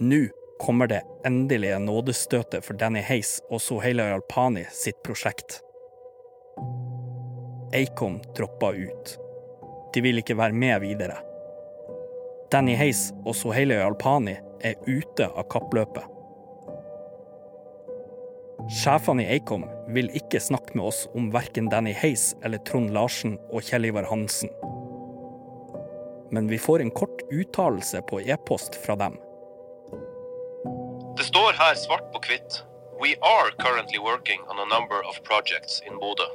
Nå 0.00 0.26
kommer 0.60 0.90
det 0.90 1.04
endelige 1.24 1.78
nådestøtet 1.78 2.66
for 2.66 2.76
Danny 2.76 3.00
Hayes 3.06 3.38
og 3.48 3.62
Soheila 3.62 4.10
Alpani 4.16 4.66
sitt 4.74 4.98
prosjekt. 5.06 5.60
Acom 7.76 8.18
dropper 8.36 8.88
ut. 8.88 9.20
De 9.94 10.02
vil 10.04 10.20
ikke 10.20 10.36
være 10.38 10.54
med 10.54 10.80
videre. 10.84 11.18
Danny 12.52 12.74
Hayes 12.78 13.10
og 13.24 13.34
Soheile 13.38 13.78
Alpani 13.84 14.36
er 14.66 14.78
ute 14.86 15.26
av 15.28 15.46
kappløpet. 15.50 16.06
Sjefene 18.70 19.24
i 19.24 19.36
Acom 19.38 19.64
vil 19.94 20.10
ikke 20.14 20.40
snakke 20.42 20.76
med 20.78 20.90
oss 20.90 21.04
om 21.16 21.30
verken 21.34 21.70
Danny 21.72 21.94
Hayes 21.96 22.34
eller 22.44 22.62
Trond 22.66 22.92
Larsen 22.94 23.38
og 23.50 23.64
Kjell 23.66 23.88
Ivar 23.88 24.06
Hansen. 24.10 24.50
Men 26.30 26.46
vi 26.50 26.58
får 26.58 26.84
en 26.84 26.92
kort 26.94 27.24
uttalelse 27.30 28.02
på 28.10 28.20
e-post 28.20 28.78
fra 28.84 28.98
dem. 29.00 29.16
Det 31.18 31.26
står 31.26 31.56
her 31.58 31.74
svart 31.74 32.12
på 32.12 32.22
hvitt. 32.28 32.62
We 33.00 33.16
are 33.22 33.50
currently 33.58 33.98
working 33.98 34.40
on 34.50 34.58
a 34.58 34.68
number 34.74 35.00
of 35.08 35.22
projects 35.22 35.82
in 35.86 35.98
Bodø. 35.98 36.28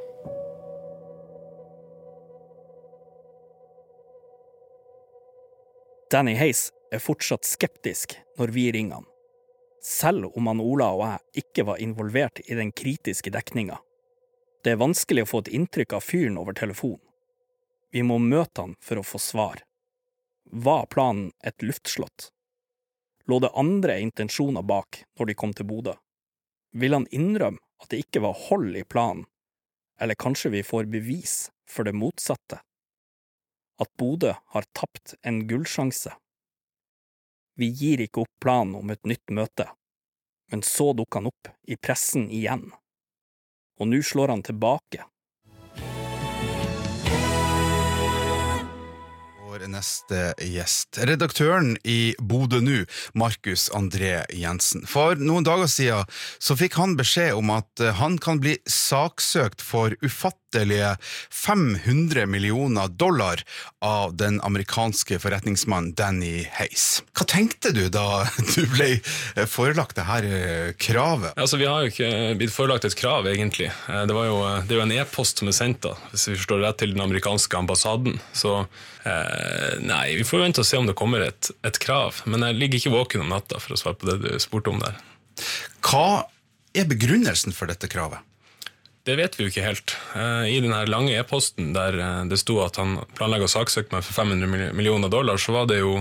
Danny 6.15 6.35
Hayes 6.39 6.69
er 6.95 7.01
fortsatt 7.03 7.43
skeptisk 7.43 8.13
når 8.39 8.53
vi 8.55 8.69
ringer 8.71 9.01
han, 9.01 9.07
selv 9.83 10.29
om 10.39 10.47
han 10.47 10.61
Ola 10.63 10.85
og 10.95 11.01
jeg 11.03 11.41
ikke 11.41 11.65
var 11.67 11.81
involvert 11.83 12.39
i 12.45 12.55
den 12.55 12.69
kritiske 12.71 13.33
dekninga. 13.35 13.81
Det 14.63 14.71
er 14.71 14.79
vanskelig 14.79 15.25
å 15.25 15.27
få 15.27 15.41
et 15.43 15.51
inntrykk 15.59 15.97
av 15.97 16.05
fyren 16.07 16.37
over 16.39 16.55
telefon. 16.55 17.01
Vi 17.91 18.05
må 18.07 18.15
møte 18.23 18.63
han 18.63 18.77
for 18.79 19.01
å 19.01 19.03
få 19.03 19.19
svar. 19.19 19.59
Var 20.55 20.87
planen 20.95 21.33
et 21.43 21.67
luftslott? 21.67 22.29
Lå 23.27 23.41
det 23.43 23.51
andre 23.51 23.99
intensjoner 24.05 24.63
bak 24.63 25.01
når 25.19 25.33
de 25.33 25.37
kom 25.41 25.51
til 25.51 25.67
Bodø? 25.67 25.97
Vil 26.71 26.95
han 26.95 27.09
innrømme 27.11 27.59
at 27.83 27.91
det 27.91 28.05
ikke 28.05 28.23
var 28.23 28.39
hold 28.47 28.71
i 28.71 28.87
planen, 28.87 29.27
eller 29.99 30.15
kanskje 30.15 30.55
vi 30.55 30.63
får 30.63 30.87
bevis 30.95 31.35
for 31.67 31.83
det 31.83 31.97
motsatte? 31.99 32.61
At 33.81 33.91
Bodø 33.99 34.33
har 34.53 34.67
tapt 34.73 35.15
en 35.21 35.43
gullsjanse. 35.49 36.13
Vi 37.55 37.69
gir 37.71 38.03
ikke 38.03 38.25
opp 38.25 38.33
planen 38.43 38.75
om 38.79 38.91
et 38.91 39.03
nytt 39.07 39.31
møte, 39.31 39.67
men 40.51 40.63
så 40.63 40.91
dukker 40.93 41.21
han 41.21 41.31
opp 41.31 41.51
i 41.67 41.77
pressen 41.79 42.27
igjen. 42.29 42.67
Og 43.79 43.91
nå 43.91 44.01
slår 44.03 44.33
han 44.33 44.43
tilbake. 44.45 45.03
Neste 49.71 50.33
gjest. 50.41 50.99
Redaktøren 51.07 51.75
i 51.83 52.13
Bodø 52.19 52.59
Nu, 52.61 52.85
Markus 53.17 53.67
André 53.73 54.23
Jensen. 54.33 54.85
For 54.89 55.17
noen 55.19 55.45
dager 55.47 55.69
siden 55.71 56.05
så 56.39 56.55
fikk 56.59 56.77
han 56.79 56.95
beskjed 56.99 57.33
om 57.37 57.49
at 57.55 57.81
eh, 57.83 57.95
han 57.99 58.17
kan 58.21 58.39
bli 58.43 58.57
saksøkt 58.69 59.63
for 59.65 59.95
ufattelige 60.05 60.93
500 61.33 62.25
millioner 62.31 62.87
dollar 62.87 63.41
av 63.83 64.15
den 64.15 64.39
amerikanske 64.45 65.19
forretningsmannen 65.19 65.93
Danny 65.97 66.45
Hayes. 66.59 67.01
Hva 67.17 67.25
tenkte 67.29 67.73
du 67.75 67.87
da 67.91 68.23
du 68.55 68.63
ble 68.71 68.91
eh, 68.99 69.45
forelagt 69.49 69.97
det 69.99 70.07
her 70.07 70.29
eh, 70.29 70.71
kravet? 70.79 71.33
Altså, 71.35 71.57
Vi 71.61 71.67
har 71.69 71.83
jo 71.85 71.91
ikke 71.93 72.11
blitt 72.39 72.53
forelagt 72.55 72.85
et 72.87 72.97
krav, 72.99 73.27
egentlig. 73.31 73.71
Eh, 73.89 74.03
Det, 74.05 74.15
jo, 74.15 74.39
det 74.65 74.75
er 74.75 74.79
jo 74.81 74.85
en 74.87 74.97
e-post 74.99 75.41
som 75.41 75.51
er 75.51 75.57
sendt 75.57 75.83
da, 75.85 75.95
hvis 76.11 76.29
vi 76.29 76.37
forstår 76.39 76.63
rett, 76.63 76.79
til 76.81 76.93
den 76.95 77.03
amerikanske 77.03 77.57
ambassaden. 77.57 78.19
Så 78.35 78.65
eh, 79.09 79.79
nei, 79.85 80.15
vi 80.19 80.27
får 80.27 80.43
vente 80.43 80.63
og 80.63 80.69
se 80.69 80.79
om 80.79 80.87
det 80.89 80.97
kommer 80.97 81.25
et, 81.25 81.51
et 81.67 81.79
krav. 81.81 82.23
Men 82.29 82.45
jeg 82.49 82.59
ligger 82.59 82.81
ikke 82.81 82.95
våken 82.95 83.25
om 83.25 83.33
natta, 83.33 83.61
for 83.61 83.75
å 83.75 83.79
svare 83.79 83.99
på 84.01 84.11
det 84.11 84.21
du 84.23 84.31
spurte 84.43 84.73
om 84.73 84.81
der. 84.83 84.97
Hva 85.85 86.25
er 86.75 86.87
begrunnelsen 86.89 87.55
for 87.55 87.71
dette 87.71 87.89
kravet? 87.91 88.23
Det 89.05 89.13
vet 89.19 89.35
vi 89.37 89.45
jo 89.45 89.51
ikke 89.51 89.65
helt. 89.67 89.93
Eh, 90.17 90.55
I 90.55 90.61
den 90.63 90.73
lange 90.89 91.13
e-posten 91.13 91.73
der 91.75 91.97
eh, 92.01 92.21
det 92.29 92.39
sto 92.41 92.57
at 92.63 92.79
han 92.81 92.97
planlegger 93.17 93.45
å 93.45 93.53
saksøke 93.53 93.93
meg 93.93 94.05
for 94.05 94.17
500 94.17 94.73
millioner 94.73 95.11
dollar, 95.13 95.37
så 95.37 95.53
var 95.53 95.67
det 95.69 95.83
jo, 95.83 95.99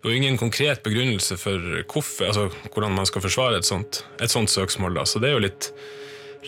det 0.00 0.08
var 0.08 0.16
ingen 0.16 0.40
konkret 0.40 0.80
begrunnelse 0.86 1.36
for 1.36 1.82
hvorfor, 1.92 2.30
altså, 2.30 2.46
hvordan 2.72 2.96
man 2.96 3.08
skal 3.08 3.24
forsvare 3.26 3.60
et 3.60 3.68
sånt, 3.68 4.00
et 4.16 4.32
sånt 4.32 4.50
søksmål. 4.50 4.96
Da. 4.96 5.04
Så 5.04 5.20
det 5.20 5.28
er 5.28 5.36
jo 5.36 5.44
litt, 5.44 5.68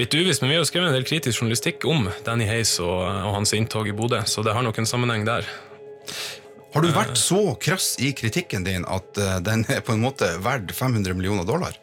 litt 0.00 0.16
uvisst. 0.16 0.40
Men 0.40 0.54
vi 0.54 0.56
har 0.56 0.64
jo 0.64 0.70
skrevet 0.72 0.88
en 0.88 0.96
del 0.96 1.06
kritisk 1.10 1.42
journalistikk 1.42 1.84
om 1.90 2.08
Danny 2.24 2.48
Hayes 2.48 2.78
og, 2.80 3.04
og 3.04 3.36
hans 3.36 3.52
inntog 3.52 3.90
i 3.90 3.96
Bodø, 3.96 4.24
så 4.24 4.46
det 4.46 4.56
har 4.56 4.64
nok 4.64 4.80
en 4.80 4.88
sammenheng 4.88 5.28
der. 5.28 5.44
Har 6.74 6.82
du 6.82 6.90
vært 6.90 7.18
så 7.20 7.54
krass 7.62 7.92
i 8.02 8.10
kritikken 8.18 8.64
din 8.66 8.82
at 8.90 9.18
eh, 9.18 9.36
den 9.46 9.62
er 9.70 9.82
på 9.86 9.94
en 9.94 10.02
måte 10.02 10.26
verdt 10.42 10.72
500 10.74 11.14
millioner 11.14 11.46
dollar? 11.46 11.76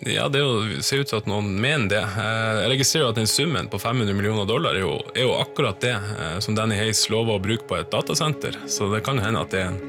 Ja, 0.00 0.28
det 0.28 0.40
jo, 0.40 0.80
ser 0.84 1.00
ut 1.00 1.08
til 1.08 1.18
at 1.22 1.28
noen 1.28 1.54
mener 1.60 1.88
det. 1.88 2.00
Eh, 2.00 2.62
Jeg 2.62 2.70
registrerer 2.74 3.12
at 3.12 3.20
den 3.20 3.28
summen 3.28 3.68
på 3.72 3.80
500 3.80 4.16
millioner 4.16 4.48
dollar 4.48 4.76
er 4.76 4.84
jo, 4.86 4.96
er 5.12 5.24
jo 5.24 5.36
akkurat 5.36 5.80
det 5.84 5.92
eh, 5.92 6.38
som 6.44 6.56
Danny 6.56 6.76
Hayes 6.80 7.04
lover 7.12 7.36
å 7.36 7.44
bruke 7.44 7.68
på 7.68 7.76
et 7.76 7.92
datasenter. 7.92 8.56
Så 8.72 8.88
det 8.92 9.02
kan 9.04 9.20
hende 9.20 9.44
at 9.44 9.52
det 9.52 9.62
er 9.66 9.72
en 9.74 9.80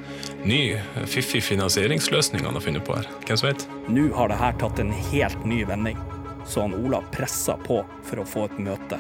ny, 0.48 0.62
fiffig 1.08 1.44
finansieringsløsning 1.48 2.44
han 2.48 2.56
har 2.60 2.64
funnet 2.68 2.84
på 2.88 3.00
her. 3.00 3.08
Hvem 3.28 3.40
som 3.40 3.50
vet? 3.50 3.68
Nå 3.88 4.10
har 4.16 4.32
det 4.32 4.40
her 4.44 4.60
tatt 4.60 4.84
en 4.84 4.96
helt 5.12 5.48
ny 5.48 5.64
vending, 5.68 6.00
så 6.48 6.68
han 6.68 6.76
Ola 6.84 7.00
presser 7.16 7.60
på 7.68 7.80
for 8.08 8.24
å 8.24 8.28
få 8.28 8.50
et 8.52 8.60
møte. 8.60 9.00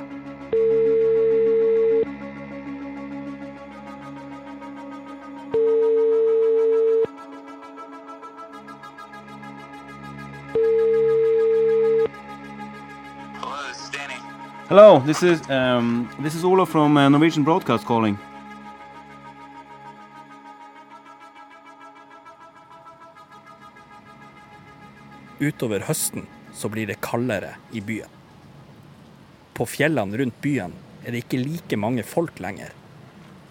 Hello, 14.69 15.01
this 15.05 15.23
is 15.23 15.39
um, 15.49 16.09
this 16.19 16.35
is 16.35 16.43
Ola 16.43 16.65
from 16.65 16.97
uh, 16.97 17.07
Norwegian 17.07 17.45
Broadcast 17.45 17.85
calling. 17.87 18.17
Utover 25.39 25.87
høsten 25.87 26.27
så 26.51 26.67
blir 26.67 26.91
det 26.91 26.99
kaldere 26.99 27.53
i 27.71 27.79
byen. 27.79 28.11
På 29.55 29.63
fjellene 29.63 30.19
rundt 30.19 30.41
byen 30.43 30.75
er 31.05 31.15
det 31.15 31.23
ikke 31.23 31.39
like 31.45 31.79
mange 31.79 32.03
folk 32.03 32.43
lenger. 32.43 32.75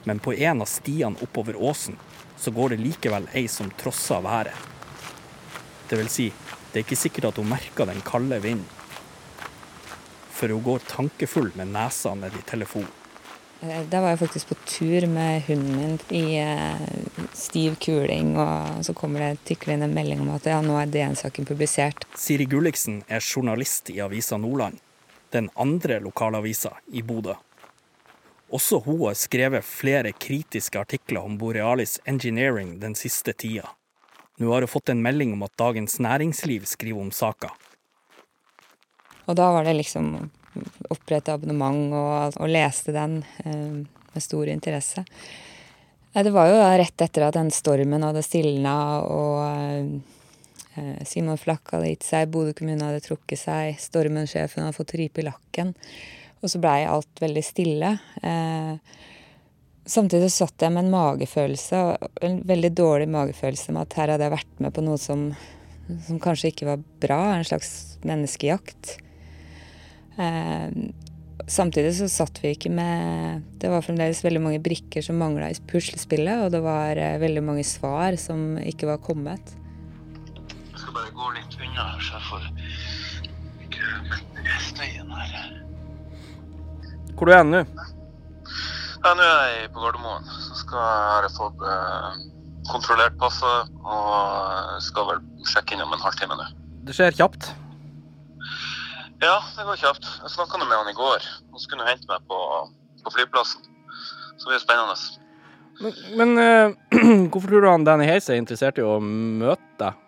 Men 0.04 0.20
på 0.20 0.36
en 0.36 0.60
av 0.60 0.68
stiene 0.68 1.16
oppover 1.24 1.56
åsen 1.56 1.96
så 2.36 2.52
går 2.52 2.76
det 2.76 2.82
likevel 2.84 3.32
ei 3.32 3.48
som 3.48 3.72
trosser 3.80 4.20
været. 4.20 4.52
Det 5.88 5.96
vil 5.96 6.12
si, 6.12 6.28
det 6.28 6.82
er 6.82 6.84
ikke 6.90 7.04
sikkert 7.08 7.32
at 7.32 7.40
hun 7.40 7.54
merker 7.56 7.88
den 7.88 8.04
kalde 8.04 8.44
vinden. 8.44 8.75
For 10.36 10.52
hun 10.52 10.62
går 10.62 10.84
tankefull 10.90 11.50
med 11.56 11.72
nesa 11.72 12.12
ned 12.14 12.34
i 12.36 12.44
telefonen. 12.48 12.92
Eh, 13.62 13.82
Da 13.88 14.00
var 14.00 14.12
jeg 14.12 14.18
faktisk 14.18 14.48
på 14.48 14.58
tur 14.68 15.06
med 15.08 15.42
hunden 15.48 15.76
min 15.76 15.98
i 16.12 16.36
eh, 16.36 16.82
stiv 17.32 17.76
kuling, 17.80 18.36
og 18.36 18.84
så 18.84 18.92
kommer 18.94 19.20
det 19.20 19.44
tiklende 19.48 19.88
melding 19.88 20.20
om 20.20 20.34
at 20.34 20.46
ja, 20.46 20.60
nå 20.60 20.76
er 20.80 20.92
DN-saken 20.92 21.48
publisert. 21.48 22.04
Siri 22.14 22.44
Gulliksen 22.44 23.02
er 23.08 23.24
journalist 23.24 23.90
i 23.90 24.00
Avisa 24.04 24.36
Nordland, 24.36 24.78
den 25.32 25.48
andre 25.56 26.00
lokalavisa 26.04 26.76
i 26.92 27.02
Bodø. 27.02 27.34
Også 28.52 28.78
hun 28.84 29.00
har 29.08 29.16
skrevet 29.18 29.64
flere 29.64 30.12
kritiske 30.12 30.78
artikler 30.78 31.24
om 31.24 31.38
Borealis 31.38 31.98
Engineering 32.06 32.76
den 32.80 32.94
siste 32.94 33.32
tida. 33.32 33.72
Nå 34.38 34.52
har 34.52 34.62
hun 34.62 34.70
fått 34.70 34.92
en 34.92 35.02
melding 35.02 35.32
om 35.32 35.42
at 35.42 35.56
Dagens 35.58 35.98
Næringsliv 35.98 36.68
skriver 36.68 37.00
om 37.00 37.10
saka. 37.10 37.50
Og 39.26 39.38
da 39.38 39.50
var 39.54 39.66
det 39.66 39.76
liksom 39.78 40.14
opprette 40.88 41.34
abonnement 41.34 41.92
og, 41.92 42.38
og 42.40 42.50
leste 42.50 42.94
den 42.94 43.20
eh, 43.44 43.82
med 43.84 44.24
stor 44.24 44.48
interesse. 44.48 45.04
Det 46.16 46.32
var 46.32 46.48
jo 46.48 46.56
da 46.56 46.70
rett 46.80 47.02
etter 47.04 47.26
at 47.26 47.36
den 47.36 47.50
stormen 47.52 48.04
hadde 48.06 48.22
stilna 48.24 48.76
og 49.04 49.42
eh, 49.44 51.02
Simon 51.04 51.36
Flakk 51.40 51.74
hadde 51.74 51.90
gitt 51.90 52.06
seg, 52.06 52.30
Bodø 52.32 52.54
kommune 52.56 52.88
hadde 52.88 53.04
trukket 53.04 53.42
seg, 53.42 53.76
Stormen-sjefen 53.80 54.64
hadde 54.64 54.76
fått 54.76 54.96
ripe 54.96 55.20
i 55.20 55.26
lakken. 55.26 55.74
Og 56.40 56.52
så 56.52 56.60
blei 56.62 56.82
alt 56.88 57.20
veldig 57.20 57.44
stille. 57.44 57.92
Eh, 58.24 58.72
samtidig 59.84 60.30
så 60.32 60.46
satt 60.46 60.66
jeg 60.66 60.72
med 60.72 60.86
en 60.86 60.94
magefølelse, 60.94 61.82
en 62.28 62.40
veldig 62.48 62.72
dårlig 62.76 63.08
magefølelse 63.12 63.76
med 63.76 63.84
at 63.84 64.00
her 64.00 64.14
hadde 64.14 64.28
jeg 64.28 64.36
vært 64.38 64.62
med 64.64 64.76
på 64.76 64.84
noe 64.88 65.00
som, 65.00 65.30
som 66.08 66.20
kanskje 66.22 66.52
ikke 66.52 66.70
var 66.70 66.86
bra, 67.04 67.20
en 67.34 67.48
slags 67.48 67.98
menneskejakt. 68.08 68.96
Eh, 70.16 70.70
samtidig 71.46 71.92
så 71.98 72.08
satt 72.08 72.38
vi 72.40 72.54
ikke 72.54 72.70
med 72.72 73.42
Det 73.60 73.68
var 73.68 73.84
fremdeles 73.84 74.22
veldig 74.24 74.40
mange 74.40 74.60
brikker 74.64 75.04
som 75.04 75.18
mangla 75.20 75.50
i 75.52 75.58
puslespillet, 75.68 76.46
og 76.46 76.54
det 76.54 76.62
var 76.64 76.96
eh, 76.96 77.18
veldig 77.20 77.44
mange 77.44 77.64
svar 77.68 78.16
som 78.20 78.56
ikke 78.62 78.88
var 78.88 79.02
kommet. 79.04 79.52
Jeg 80.72 80.80
skal 80.80 80.96
bare 80.96 81.12
gå 81.16 81.34
litt 81.36 81.58
unna 81.60 81.90
her, 81.92 82.00
så 82.00 82.16
jeg 82.16 82.24
får 82.30 82.48
ikke 83.66 84.56
støyen 84.70 85.12
her. 85.12 85.36
Hvor 87.16 87.32
er 87.32 87.44
du 87.44 87.52
nå? 87.52 87.62
Ja, 89.06 89.12
nå 89.14 89.22
er 89.22 89.52
jeg 89.52 89.68
på 89.72 89.84
Gardermoen. 89.84 90.24
Så 90.26 90.56
skal 90.64 90.80
jeg 90.80 91.12
har 91.12 91.28
jeg 91.28 91.36
fått 91.36 91.62
eh, 91.62 92.24
kontrollert 92.72 93.20
passet 93.20 93.76
og 93.84 94.82
skal 94.84 95.12
vel 95.12 95.22
sjekke 95.46 95.76
inn 95.76 95.84
om 95.84 95.94
en 95.94 96.02
halvtime 96.02 96.36
nå. 96.38 96.48
Det 96.88 96.96
skjer 96.96 97.16
kjapt. 97.20 97.52
Ja, 99.20 99.36
det 99.56 99.64
går 99.64 99.78
kjapt. 99.80 100.08
Jeg 100.22 100.32
snakka 100.34 100.58
med 100.60 100.76
han 100.76 100.90
i 100.90 100.96
går. 100.96 101.24
Han 101.52 101.62
skulle 101.62 101.84
nå 101.84 101.88
hente 101.88 102.08
meg 102.10 102.24
på, 102.28 102.40
på 103.04 103.12
flyplassen. 103.14 103.62
Så 104.36 104.48
det 104.48 104.52
blir 104.56 104.64
spennende. 104.64 104.96
Men, 105.80 105.94
men 106.16 106.38
uh, 106.38 107.28
hvorfor 107.30 107.48
tror 107.48 107.64
du 107.64 107.70
han 107.70 107.86
Danny 107.86 108.08
Hayes 108.08 108.28
er 108.28 108.40
interessert 108.40 108.80
i 108.80 108.84
å 108.84 108.98
møte 109.00 109.62
deg? 109.80 110.02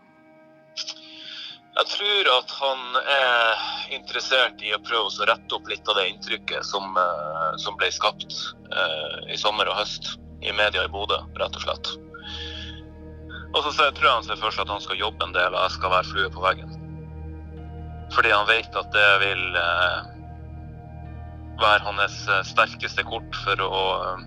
Jeg 1.78 1.90
tror 1.92 2.28
at 2.34 2.52
han 2.58 2.80
er 2.98 3.66
interessert 3.94 4.64
i 4.66 4.72
å 4.74 4.80
prøve 4.82 5.12
å 5.12 5.28
rette 5.30 5.54
opp 5.54 5.68
litt 5.70 5.86
av 5.88 6.00
det 6.00 6.08
inntrykket 6.10 6.66
som, 6.66 6.96
eh, 6.98 7.52
som 7.62 7.76
ble 7.78 7.90
skapt 7.94 8.34
uh, 8.74 9.20
i 9.30 9.38
sommer 9.38 9.70
og 9.70 9.78
høst 9.78 10.16
i 10.42 10.50
media 10.58 10.84
i 10.88 10.90
Bodø, 10.90 11.20
rett 11.38 11.54
og 11.54 11.62
slett. 11.62 11.92
Og 13.54 13.62
så 13.62 13.72
tror 13.78 14.04
jeg 14.08 14.16
han 14.16 14.26
ser 14.26 14.42
for 14.42 14.54
seg 14.54 14.66
at 14.66 14.74
han 14.74 14.82
skal 14.84 14.98
jobbe 14.98 15.28
en 15.28 15.36
del, 15.36 15.54
og 15.54 15.68
jeg 15.68 15.76
skal 15.78 15.94
være 15.94 16.10
flue 16.10 16.34
på 16.34 16.44
veggen. 16.44 16.77
Fordi 18.14 18.32
han 18.32 18.46
vet 18.48 18.76
at 18.76 18.88
det 18.94 19.08
vil 19.22 19.58
eh, 19.60 20.08
være 21.60 21.84
hans 21.84 22.18
eh, 22.28 22.44
sterkeste 22.48 23.04
kort 23.08 23.40
for 23.44 23.64
å 23.64 23.82
eh, 23.96 24.24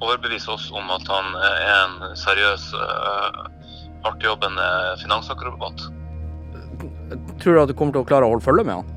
overbevise 0.00 0.52
oss 0.52 0.68
om 0.76 0.92
at 0.92 1.08
han 1.12 1.34
er 1.36 1.64
en 1.74 2.16
seriøs, 2.16 2.70
hardtjobbende 4.00 4.68
finansakrobat. 5.02 5.82
Tror 7.42 7.58
du 7.58 7.60
at 7.60 7.68
du 7.68 7.74
kommer 7.76 7.92
til 7.92 8.00
å 8.00 8.08
klare 8.08 8.24
å 8.24 8.32
holde 8.32 8.46
følge 8.46 8.64
med 8.64 8.80
han? 8.80 8.94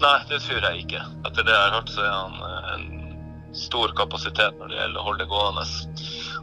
Nei, 0.00 0.16
det 0.30 0.40
tror 0.46 0.64
jeg 0.64 0.86
ikke. 0.86 1.02
Etter 1.28 1.44
det 1.44 1.52
jeg 1.52 1.60
har 1.60 1.76
hørt, 1.76 1.92
så 1.92 2.06
er 2.06 2.14
han 2.14 2.72
en 2.72 2.88
stor 3.56 3.92
kapasitet 4.00 4.56
når 4.56 4.72
det 4.72 4.80
gjelder 4.80 5.02
å 5.02 5.06
holde 5.10 5.24
det 5.26 5.30
gående. 5.34 5.68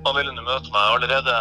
Han 0.06 0.18
ville 0.20 0.36
nå 0.38 0.46
møte 0.46 0.70
meg 0.74 0.94
allerede 0.94 1.40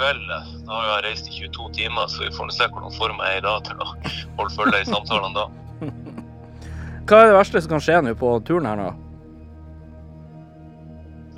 kveld. 0.00 0.32
Da 0.64 0.72
har 0.72 0.88
jeg 0.88 1.04
reist 1.10 1.28
i 1.28 1.36
22 1.36 1.68
timer, 1.76 2.08
så 2.08 2.24
vi 2.24 2.32
får 2.34 2.56
se 2.56 2.70
hvordan 2.72 2.96
form 2.96 3.20
jeg 3.20 3.36
er 3.36 3.44
i 3.44 3.46
dag 3.46 3.68
til 3.68 3.84
å 3.84 3.92
holde 4.40 4.56
følge 4.56 4.80
i 4.80 4.88
samtalene 4.88 5.36
da. 5.36 5.46
Hva 7.10 7.20
er 7.20 7.30
det 7.30 7.38
verste 7.38 7.62
som 7.62 7.76
kan 7.76 7.84
skje 7.84 8.02
nå 8.06 8.16
på 8.18 8.34
turen 8.48 8.68
her 8.70 8.80
nå? 8.80 8.90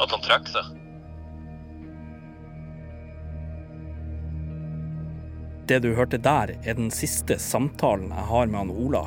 at 0.02 0.10
han 0.10 0.22
trekker 0.24 0.52
seg. 0.56 0.70
Det 5.70 5.78
du 5.84 5.92
hørte 5.96 6.18
der, 6.20 6.56
er 6.66 6.76
den 6.76 6.90
siste 6.92 7.38
samtalen 7.40 8.10
jeg 8.10 8.28
har 8.32 8.48
med 8.50 8.64
han 8.64 8.72
Ola 8.74 9.06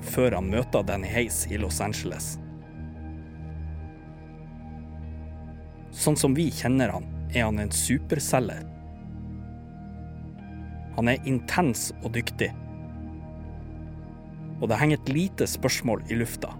før 0.00 0.32
han 0.38 0.48
møter 0.48 0.84
Danny 0.88 1.08
Hayes 1.12 1.42
i 1.52 1.58
Los 1.60 1.76
Angeles. 1.84 2.38
Sånn 5.92 6.16
som 6.16 6.32
vi 6.32 6.46
kjenner 6.56 6.94
han, 6.94 7.04
er 7.34 7.46
han 7.46 7.60
en 7.62 7.72
superselger. 7.74 8.66
Han 10.96 11.08
er 11.08 11.28
intens 11.28 11.90
og 12.02 12.12
dyktig. 12.16 12.50
Og 14.60 14.68
det 14.68 14.78
henger 14.80 15.00
et 15.00 15.12
lite 15.14 15.46
spørsmål 15.48 16.02
i 16.12 16.18
lufta. 16.20 16.52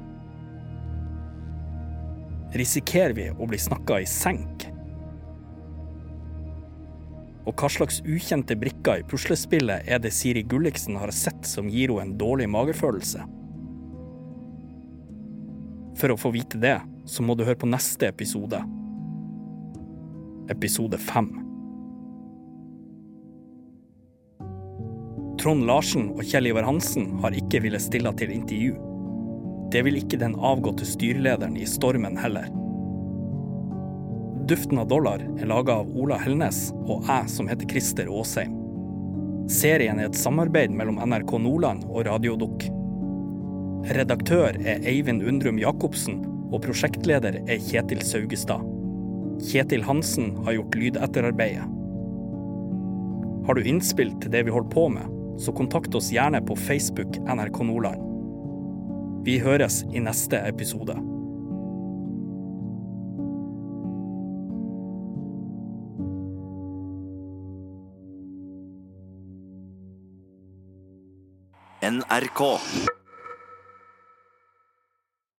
Risikerer 2.56 3.14
vi 3.14 3.28
å 3.30 3.46
bli 3.46 3.60
snakka 3.60 4.00
i 4.02 4.08
senk? 4.08 4.64
Og 7.48 7.54
hva 7.56 7.70
slags 7.72 8.00
ukjente 8.04 8.56
brikker 8.58 9.02
i 9.02 9.06
puslespillet 9.10 9.86
er 9.90 10.00
det 10.02 10.12
Siri 10.14 10.42
Gulliksen 10.46 10.98
har 11.00 11.12
sett 11.14 11.46
som 11.48 11.70
gir 11.70 11.92
henne 11.92 12.14
en 12.14 12.18
dårlig 12.20 12.48
magefølelse? 12.52 13.26
For 16.00 16.14
å 16.14 16.20
få 16.20 16.32
vite 16.32 16.60
det, 16.60 16.78
så 17.04 17.24
må 17.26 17.36
du 17.36 17.44
høre 17.44 17.60
på 17.60 17.68
neste 17.68 18.08
episode. 18.08 18.62
Episode 20.50 20.98
fem. 20.98 21.28
Trond 25.40 25.64
Larsen 25.64 26.08
og 26.12 26.24
Kjell 26.26 26.50
Ivar 26.50 26.66
Hansen 26.66 27.12
har 27.22 27.36
ikke 27.38 27.62
villet 27.64 27.84
stille 27.84 28.10
til 28.18 28.32
intervju. 28.34 28.72
Det 29.70 29.84
vil 29.86 30.00
ikke 30.00 30.18
den 30.20 30.34
avgåtte 30.34 30.88
styrelederen 30.88 31.54
i 31.56 31.68
Stormen 31.70 32.18
heller. 32.18 32.50
Duften 34.50 34.82
av 34.82 34.88
dollar 34.90 35.22
er 35.22 35.46
laga 35.46 35.78
av 35.84 35.92
Ola 35.94 36.18
Helnes 36.18 36.58
og 36.82 37.06
jeg 37.06 37.30
som 37.30 37.48
heter 37.48 37.70
Christer 37.70 38.10
Aasheim. 38.10 38.56
Serien 39.50 40.02
er 40.02 40.10
et 40.10 40.18
samarbeid 40.18 40.74
mellom 40.74 40.98
NRK 40.98 41.36
Nordland 41.46 41.86
og 41.86 42.04
Radiodukk. 42.10 42.66
Redaktør 43.94 44.58
er 44.60 44.82
Eivind 44.86 45.22
Undrum 45.22 45.62
Jacobsen, 45.62 46.20
og 46.50 46.60
prosjektleder 46.66 47.40
er 47.46 47.62
Kjetil 47.62 48.02
Saugestad. 48.02 48.69
Kjetil 49.40 49.82
Hansen 49.82 50.34
har 50.44 50.52
gjort 50.52 50.74
lydetterarbeidet. 50.74 51.64
Har 53.46 53.56
du 53.56 53.64
innspill 53.64 54.12
til 54.20 54.32
det 54.32 54.44
vi 54.46 54.52
holder 54.54 54.70
på 54.70 54.88
med, 54.92 55.16
så 55.40 55.52
kontakt 55.56 55.94
oss 55.96 56.12
gjerne 56.12 56.42
på 56.44 56.56
Facebook 56.56 57.16
NRK 57.24 57.62
Nordland. 57.64 58.04
Vi 59.24 59.38
høres 59.40 59.82
i 59.92 60.00
neste 60.04 60.40
episode. 60.48 60.96
NRK. 71.90 72.99